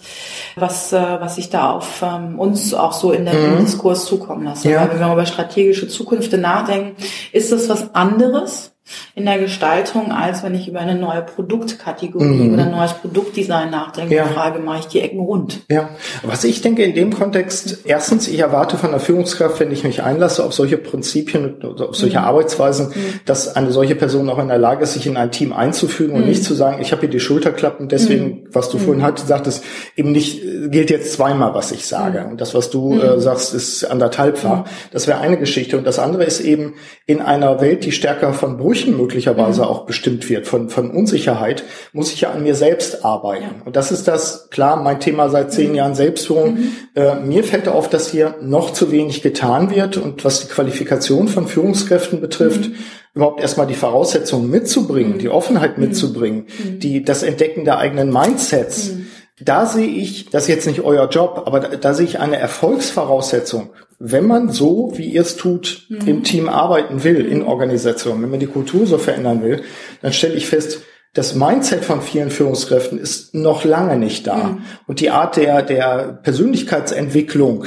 [0.55, 3.59] was, äh, was ich da auf ähm, uns auch so in der mhm.
[3.59, 4.71] Diskurs zukommen lasse.
[4.71, 4.81] Ja.
[4.81, 6.95] Weil wenn wir über strategische Zukünfte nachdenken,
[7.31, 8.72] ist das was anderes,
[9.15, 12.53] in der Gestaltung, als wenn ich über eine neue Produktkategorie mhm.
[12.53, 14.25] oder ein neues Produktdesign nachdenke ja.
[14.25, 15.61] frage, mache ich die Ecken rund.
[15.69, 15.89] Ja,
[16.23, 20.03] was ich denke in dem Kontext, erstens, ich erwarte von der Führungskraft, wenn ich mich
[20.03, 22.25] einlasse auf solche Prinzipien, auf solche mhm.
[22.25, 23.19] Arbeitsweisen, mhm.
[23.25, 26.23] dass eine solche Person auch in der Lage ist, sich in ein Team einzufügen und
[26.23, 26.29] mhm.
[26.29, 28.47] nicht zu sagen, ich habe hier die Schulterklappen, deswegen, mhm.
[28.51, 29.05] was du vorhin mhm.
[29.05, 29.63] halt sagtest,
[29.95, 30.41] eben nicht,
[30.71, 32.25] gilt jetzt zweimal, was ich sage.
[32.25, 34.65] Und das, was du äh, sagst, ist anderthalbfach.
[34.91, 35.77] Das wäre eine Geschichte.
[35.77, 36.73] Und das andere ist eben
[37.05, 39.67] in einer Welt, die stärker von Brüchen Brüchen möglicherweise mhm.
[39.67, 43.43] auch bestimmt wird, von, von Unsicherheit, muss ich ja an mir selbst arbeiten.
[43.43, 43.65] Ja.
[43.65, 45.75] Und das ist das, klar, mein Thema seit zehn mhm.
[45.75, 46.55] Jahren Selbstführung.
[46.55, 46.71] Mhm.
[46.95, 51.27] Äh, mir fällt auf, dass hier noch zu wenig getan wird und was die Qualifikation
[51.27, 52.75] von Führungskräften betrifft, mhm.
[53.13, 55.19] überhaupt erstmal die Voraussetzungen mitzubringen, mhm.
[55.19, 55.85] die Offenheit mhm.
[55.85, 56.47] mitzubringen,
[56.79, 58.93] die, das Entdecken der eigenen Mindsets
[59.39, 62.37] da sehe ich, das ist jetzt nicht euer Job, aber da, da sehe ich eine
[62.37, 66.07] Erfolgsvoraussetzung, wenn man so, wie ihr es tut, mhm.
[66.07, 69.63] im Team arbeiten will, in Organisationen, wenn man die Kultur so verändern will,
[70.01, 70.81] dann stelle ich fest,
[71.13, 74.35] das Mindset von vielen Führungskräften ist noch lange nicht da.
[74.35, 74.61] Mhm.
[74.87, 77.65] Und die Art der, der Persönlichkeitsentwicklung,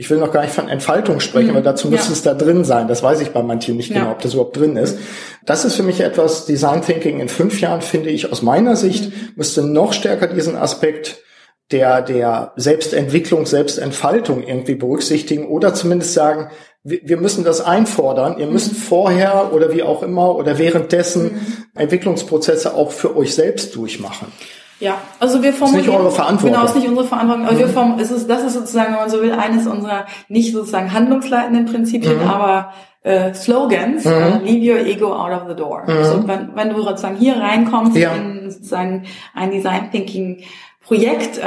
[0.00, 1.56] ich will noch gar nicht von Entfaltung sprechen, mhm.
[1.56, 2.12] aber dazu müsste ja.
[2.14, 2.88] es da drin sein.
[2.88, 3.98] Das weiß ich bei manchen nicht ja.
[3.98, 4.98] genau, ob das überhaupt drin ist.
[5.44, 9.10] Das ist für mich etwas, Design Thinking in fünf Jahren, finde ich, aus meiner Sicht,
[9.10, 9.32] mhm.
[9.36, 11.18] müsste noch stärker diesen Aspekt
[11.70, 16.50] der, der Selbstentwicklung, Selbstentfaltung irgendwie berücksichtigen oder zumindest sagen,
[16.82, 18.38] wir müssen das einfordern.
[18.38, 18.76] Ihr müsst mhm.
[18.76, 21.66] vorher oder wie auch immer oder währenddessen mhm.
[21.74, 24.28] Entwicklungsprozesse auch für euch selbst durchmachen.
[24.80, 25.84] Ja, also wir formulieren.
[25.84, 26.52] Ist nicht eure Verantwortung.
[26.52, 27.44] Genau, ist nicht unsere Verantwortung.
[27.44, 27.58] Aber mhm.
[27.58, 30.92] wir form, es ist, das ist sozusagen, wenn man so will, eines unserer nicht sozusagen
[30.92, 32.28] handlungsleitenden Prinzipien, mhm.
[32.28, 32.72] aber
[33.02, 34.04] äh, Slogans.
[34.04, 34.12] Mhm.
[34.12, 35.84] Uh, leave your ego out of the door.
[35.86, 36.04] Mhm.
[36.04, 38.12] So, wenn, wenn du sozusagen hier reinkommst ja.
[38.14, 39.04] in sozusagen
[39.34, 40.42] ein Design Thinking
[40.90, 41.42] Projekt, äh,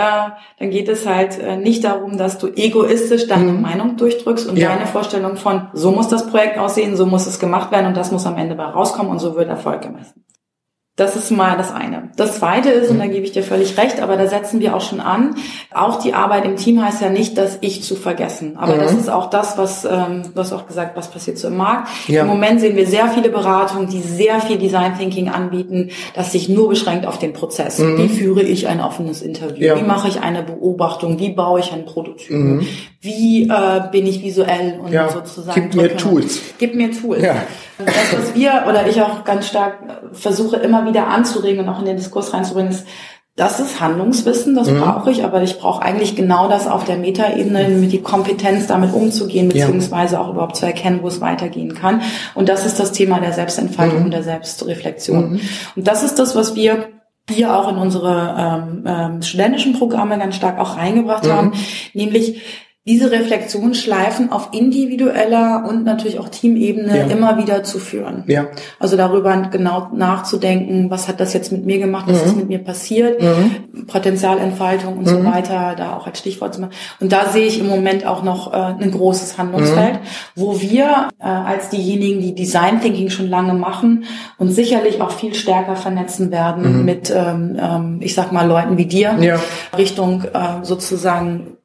[0.60, 3.62] dann geht es halt äh, nicht darum, dass du egoistisch deine mhm.
[3.62, 4.70] Meinung durchdrückst und ja.
[4.70, 8.12] deine Vorstellung von, so muss das Projekt aussehen, so muss es gemacht werden und das
[8.12, 10.24] muss am Ende bei rauskommen und so wird Erfolg gemessen.
[10.96, 12.12] Das ist mal das eine.
[12.18, 14.82] Das zweite ist, und da gebe ich dir völlig recht, aber da setzen wir auch
[14.82, 15.34] schon an,
[15.74, 18.58] auch die Arbeit im Team heißt ja nicht, das Ich zu vergessen.
[18.58, 18.80] Aber mhm.
[18.80, 21.90] das ist auch das, was, ähm, du hast auch gesagt, was passiert so im Markt.
[22.08, 22.22] Ja.
[22.22, 26.48] Im Moment sehen wir sehr viele Beratungen, die sehr viel Design Thinking anbieten, das sich
[26.48, 27.80] nur beschränkt auf den Prozess.
[27.80, 27.98] Mhm.
[27.98, 29.66] Wie führe ich ein offenes Interview?
[29.66, 29.80] Ja.
[29.80, 31.18] Wie mache ich eine Beobachtung?
[31.18, 32.30] Wie baue ich ein Prototyp?
[32.30, 32.68] Mhm.
[33.02, 35.10] Wie äh, bin ich visuell und ja.
[35.10, 35.70] sozusagen?
[35.72, 36.40] Gib mir Tools.
[36.60, 37.24] Gib mir Tools.
[37.24, 37.36] Ja.
[37.78, 39.78] Das, was wir oder ich auch ganz stark
[40.14, 42.86] versuche immer wieder anzuregen und auch in den Diskurs reinzubringen, ist,
[43.36, 44.80] das ist Handlungswissen, das mhm.
[44.80, 48.94] brauche ich, aber ich brauche eigentlich genau das auf der Metaebene, mit die Kompetenz damit
[48.94, 52.04] umzugehen, beziehungsweise auch überhaupt zu erkennen, wo es weitergehen kann.
[52.36, 54.06] Und das ist das Thema der Selbstentfaltung mhm.
[54.06, 55.32] und der Selbstreflexion.
[55.32, 55.42] Mhm.
[55.76, 56.90] Und das ist das, was wir
[57.28, 61.54] hier auch in unsere ähm, ähm, studentischen Programme ganz stark auch reingebracht haben, mhm.
[61.94, 62.42] nämlich
[62.86, 67.06] diese Reflexionsschleifen auf individueller und natürlich auch Teamebene ja.
[67.06, 68.26] immer wieder zu führen.
[68.28, 68.48] Ja.
[68.78, 72.26] Also darüber genau nachzudenken, was hat das jetzt mit mir gemacht, was mhm.
[72.26, 73.86] ist mit mir passiert, mhm.
[73.88, 75.10] Potenzialentfaltung und mhm.
[75.10, 76.74] so weiter, da auch als Stichwort zu machen.
[77.00, 80.00] Und da sehe ich im Moment auch noch äh, ein großes Handlungsfeld, mhm.
[80.36, 84.04] wo wir äh, als diejenigen, die Design Thinking schon lange machen
[84.38, 86.86] und sicherlich auch viel stärker vernetzen werden mhm.
[86.86, 89.40] mit, ähm, ähm, ich sag mal, Leuten wie dir, ja.
[89.78, 91.58] Richtung äh, sozusagen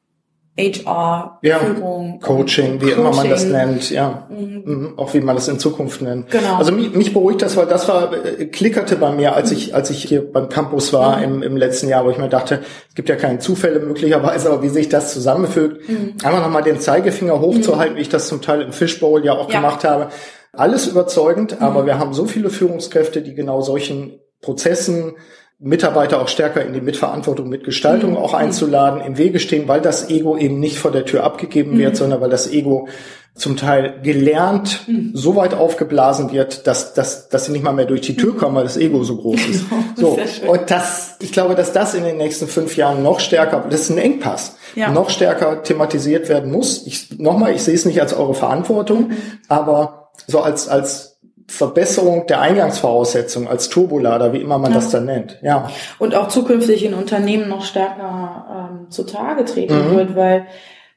[0.59, 2.99] HR, ja, Führung, Coaching, wie Coaching.
[2.99, 4.61] immer man das nennt, ja, mhm.
[4.65, 4.93] mhm.
[4.97, 6.29] auch wie man das in Zukunft nennt.
[6.29, 6.57] Genau.
[6.57, 9.89] Also mich, mich beruhigt das, weil das war äh, klickerte bei mir, als ich als
[9.89, 11.23] ich hier beim Campus war mhm.
[11.23, 14.61] im, im letzten Jahr, wo ich mir dachte, es gibt ja keine Zufälle möglicherweise, aber
[14.61, 16.15] wie sich das zusammenfügt, mhm.
[16.23, 17.97] einfach nochmal den Zeigefinger hochzuhalten, mhm.
[17.97, 19.61] wie ich das zum Teil im Fishbowl ja auch ja.
[19.61, 20.09] gemacht habe.
[20.51, 25.13] Alles überzeugend, aber wir haben so viele Führungskräfte, die genau solchen Prozessen
[25.59, 28.17] Mitarbeiter auch stärker in die Mitverantwortung, Mitgestaltung mhm.
[28.17, 31.93] auch einzuladen, im Wege stehen, weil das Ego eben nicht vor der Tür abgegeben wird,
[31.93, 31.97] mhm.
[31.97, 32.87] sondern weil das Ego
[33.35, 35.11] zum Teil gelernt mhm.
[35.13, 38.55] so weit aufgeblasen wird, dass, dass, dass sie nicht mal mehr durch die Tür kommen,
[38.55, 39.65] weil das Ego so groß ist.
[39.95, 40.49] Genau, so.
[40.49, 43.89] Und das, ich glaube, dass das in den nächsten fünf Jahren noch stärker, das ist
[43.89, 44.91] ein Engpass, ja.
[44.91, 46.85] noch stärker thematisiert werden muss.
[46.85, 49.17] Ich, nochmal, ich sehe es nicht als eure Verantwortung, mhm.
[49.47, 51.08] aber so als, als
[51.49, 54.77] Verbesserung der Eingangsvoraussetzungen als Turbolader, wie immer man ja.
[54.77, 55.39] das dann nennt.
[55.41, 55.69] Ja.
[55.97, 59.95] Und auch zukünftig in Unternehmen noch stärker ähm, zutage treten mhm.
[59.95, 60.45] wird, weil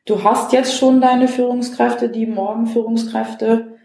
[0.05, 3.79] du hast jetzt schon deine Führungskräfte, die morgen Führungskräfte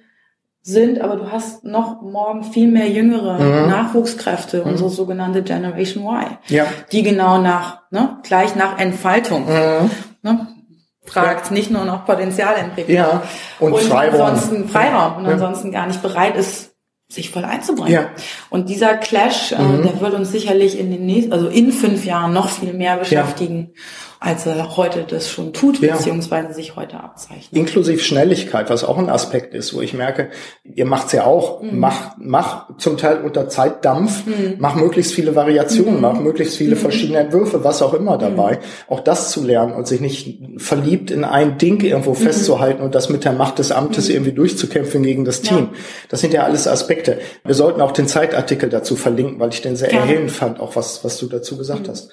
[0.62, 3.70] sind, aber du hast noch morgen viel mehr jüngere mhm.
[3.70, 4.72] Nachwuchskräfte, mhm.
[4.72, 6.66] unsere sogenannte Generation Y, ja.
[6.92, 9.90] die genau nach, ne, gleich nach Entfaltung, mhm.
[10.22, 10.48] ne,
[11.08, 11.54] fragt, ja.
[11.54, 12.96] nicht nur nach Potenzialentwicklung.
[12.96, 13.24] Ja,
[13.60, 14.22] und, und Freiraum.
[14.22, 15.32] ansonsten Freiraum und ja.
[15.32, 16.72] ansonsten gar nicht bereit ist,
[17.10, 17.94] sich voll einzubringen.
[17.94, 18.10] Ja.
[18.50, 19.80] Und dieser Clash, äh, mhm.
[19.80, 22.98] äh, der wird uns sicherlich in den nächsten, also in fünf Jahren noch viel mehr
[22.98, 23.72] beschäftigen.
[23.74, 23.82] Ja
[24.20, 25.96] als er heute das schon tut, ja.
[25.96, 27.50] beziehungsweise sich heute abzeichnet.
[27.52, 30.30] Inklusive Schnelligkeit, was auch ein Aspekt ist, wo ich merke,
[30.64, 31.80] ihr macht's ja auch, mhm.
[31.80, 34.56] mach, mach zum Teil unter Zeitdampf, mhm.
[34.58, 36.02] mach möglichst viele Variationen, mhm.
[36.02, 36.80] mach möglichst viele mhm.
[36.80, 38.94] verschiedene Entwürfe, was auch immer dabei, mhm.
[38.94, 42.16] auch das zu lernen und sich nicht verliebt in ein Ding irgendwo mhm.
[42.16, 45.70] festzuhalten und das mit der Macht des Amtes irgendwie durchzukämpfen gegen das Team.
[45.72, 45.80] Ja.
[46.10, 47.20] Das sind ja alles Aspekte.
[47.44, 50.06] Wir sollten auch den Zeitartikel dazu verlinken, weil ich den sehr Gerne.
[50.06, 52.10] erhellend fand, auch was, was du dazu gesagt hast.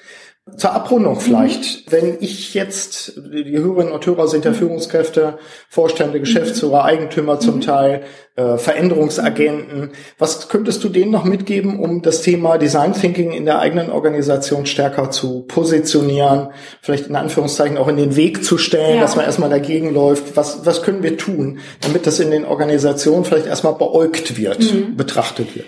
[0.59, 1.93] Zur Abrundung vielleicht, mhm.
[1.93, 4.57] wenn ich jetzt, die Hörerinnen und Hörer sind ja mhm.
[4.57, 5.39] Führungskräfte,
[5.71, 6.87] Vorstände, Geschäftsführer, mhm.
[6.87, 7.61] Eigentümer zum mhm.
[7.63, 8.03] Teil,
[8.37, 9.93] äh, Veränderungsagenten.
[10.19, 14.67] Was könntest du denen noch mitgeben, um das Thema Design Thinking in der eigenen Organisation
[14.67, 16.51] stärker zu positionieren,
[16.83, 19.01] vielleicht in Anführungszeichen auch in den Weg zu stellen, ja.
[19.01, 20.37] dass man erstmal dagegen läuft?
[20.37, 24.95] Was, was können wir tun, damit das in den Organisationen vielleicht erstmal beäugt wird, mhm.
[24.95, 25.67] betrachtet wird?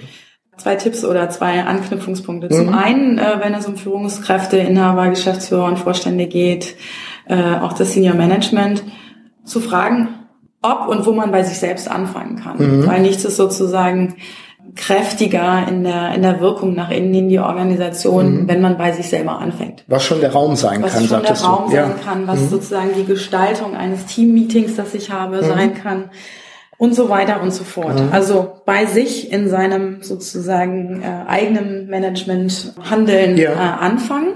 [0.57, 2.49] Zwei Tipps oder zwei Anknüpfungspunkte.
[2.49, 2.75] Zum mhm.
[2.75, 6.77] einen, äh, wenn es um Führungskräfte, Inhaber, Geschäftsführer und Vorstände geht,
[7.29, 8.83] äh, auch das Senior Management,
[9.45, 10.09] zu fragen,
[10.63, 12.59] ob und wo man bei sich selbst anfangen kann.
[12.59, 12.87] Mhm.
[12.87, 14.17] Weil nichts ist sozusagen
[14.75, 18.49] kräftiger in der, in der Wirkung nach innen in die Organisation, mhm.
[18.49, 19.85] wenn man bei sich selber anfängt.
[19.87, 21.77] Was schon der Raum sein was kann, was schon der Raum du.
[21.77, 22.05] sein ja.
[22.05, 22.49] kann, was mhm.
[22.49, 25.47] sozusagen die Gestaltung eines Teammeetings, das ich habe, mhm.
[25.47, 26.11] sein kann
[26.79, 28.01] und so weiter und so fort.
[28.01, 28.09] Mhm.
[28.13, 33.53] Also bei sich in seinem sozusagen äh, eigenen Management Handeln ja.
[33.53, 34.35] äh, anfangen.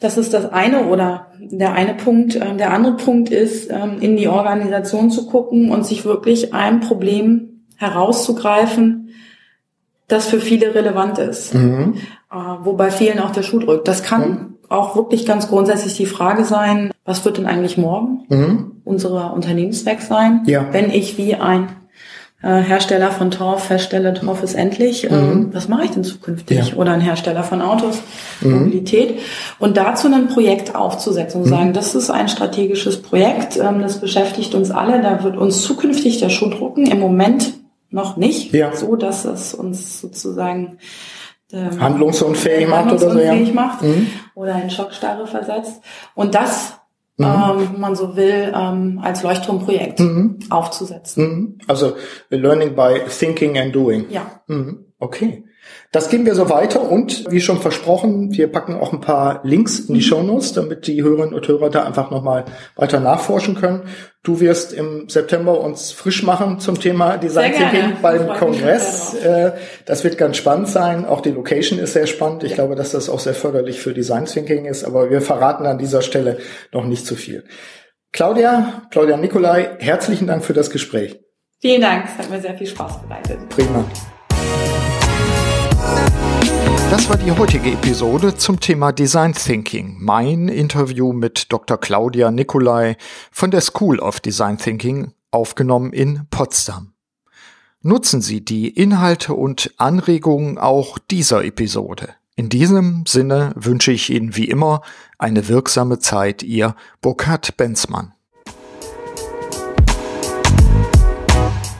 [0.00, 2.36] Das ist das eine oder der eine Punkt.
[2.36, 6.80] Ähm, der andere Punkt ist, ähm, in die Organisation zu gucken und sich wirklich ein
[6.80, 9.10] Problem herauszugreifen,
[10.08, 11.54] das für viele relevant ist.
[11.54, 11.94] Mhm.
[12.30, 13.88] Äh, wobei vielen auch der Schuh drückt.
[13.88, 14.55] Das kann mhm.
[14.68, 18.72] Auch wirklich ganz grundsätzlich die Frage sein, was wird denn eigentlich morgen mhm.
[18.84, 20.66] unser Unternehmenszweck sein, ja.
[20.72, 21.68] wenn ich wie ein
[22.42, 25.54] äh, Hersteller von Torf feststelle, Torf ist endlich, ähm, mhm.
[25.54, 26.70] was mache ich denn zukünftig?
[26.70, 26.76] Ja.
[26.76, 28.02] Oder ein Hersteller von Autos,
[28.40, 28.58] mhm.
[28.58, 29.18] Mobilität.
[29.58, 31.50] Und dazu ein Projekt aufzusetzen und mhm.
[31.50, 36.20] sagen, das ist ein strategisches Projekt, ähm, das beschäftigt uns alle, da wird uns zukünftig
[36.20, 36.86] der Schuh drucken.
[36.86, 37.54] Im Moment
[37.90, 38.74] noch nicht, ja.
[38.76, 40.78] so dass es uns sozusagen
[41.52, 43.34] ähm, handlungsunfähig macht oder so, ja.
[43.52, 44.08] macht mhm.
[44.34, 45.80] oder in Schockstarre versetzt.
[46.14, 46.74] Und das
[47.16, 47.24] mhm.
[47.24, 50.38] ähm, man so will, ähm, als Leuchtturmprojekt mhm.
[50.50, 51.24] aufzusetzen.
[51.24, 51.58] Mhm.
[51.66, 51.96] Also
[52.30, 54.06] Learning by Thinking and Doing.
[54.10, 54.40] Ja.
[54.46, 54.86] Mhm.
[54.98, 55.44] Okay.
[55.92, 59.78] Das gehen wir so weiter und wie schon versprochen, wir packen auch ein paar Links
[59.78, 60.04] in die mhm.
[60.04, 62.44] Show Notes, damit die Hörerinnen und Hörer da einfach nochmal
[62.74, 63.82] weiter nachforschen können.
[64.22, 69.14] Du wirst im September uns frisch machen zum thema Design Thinking beim Kongress.
[69.14, 69.52] Äh,
[69.84, 71.04] das wird ganz spannend sein.
[71.04, 72.42] Auch die Location ist sehr spannend.
[72.42, 75.78] Ich glaube, dass das auch sehr förderlich für Design Thinking ist, aber wir verraten an
[75.78, 76.38] dieser Stelle
[76.72, 77.44] noch nicht zu viel.
[78.12, 81.20] Claudia, Claudia Nikolai, herzlichen Dank für das Gespräch.
[81.60, 83.48] Vielen Dank, es hat mir sehr viel Spaß bereitet.
[83.48, 83.84] Prima.
[86.88, 89.96] Das war die heutige Episode zum Thema Design Thinking.
[89.98, 91.78] Mein Interview mit Dr.
[91.78, 92.96] Claudia Nicolai
[93.32, 96.92] von der School of Design Thinking, aufgenommen in Potsdam.
[97.82, 102.14] Nutzen Sie die Inhalte und Anregungen auch dieser Episode.
[102.36, 104.82] In diesem Sinne wünsche ich Ihnen wie immer
[105.18, 108.12] eine wirksame Zeit, Ihr Burkhard Benzmann.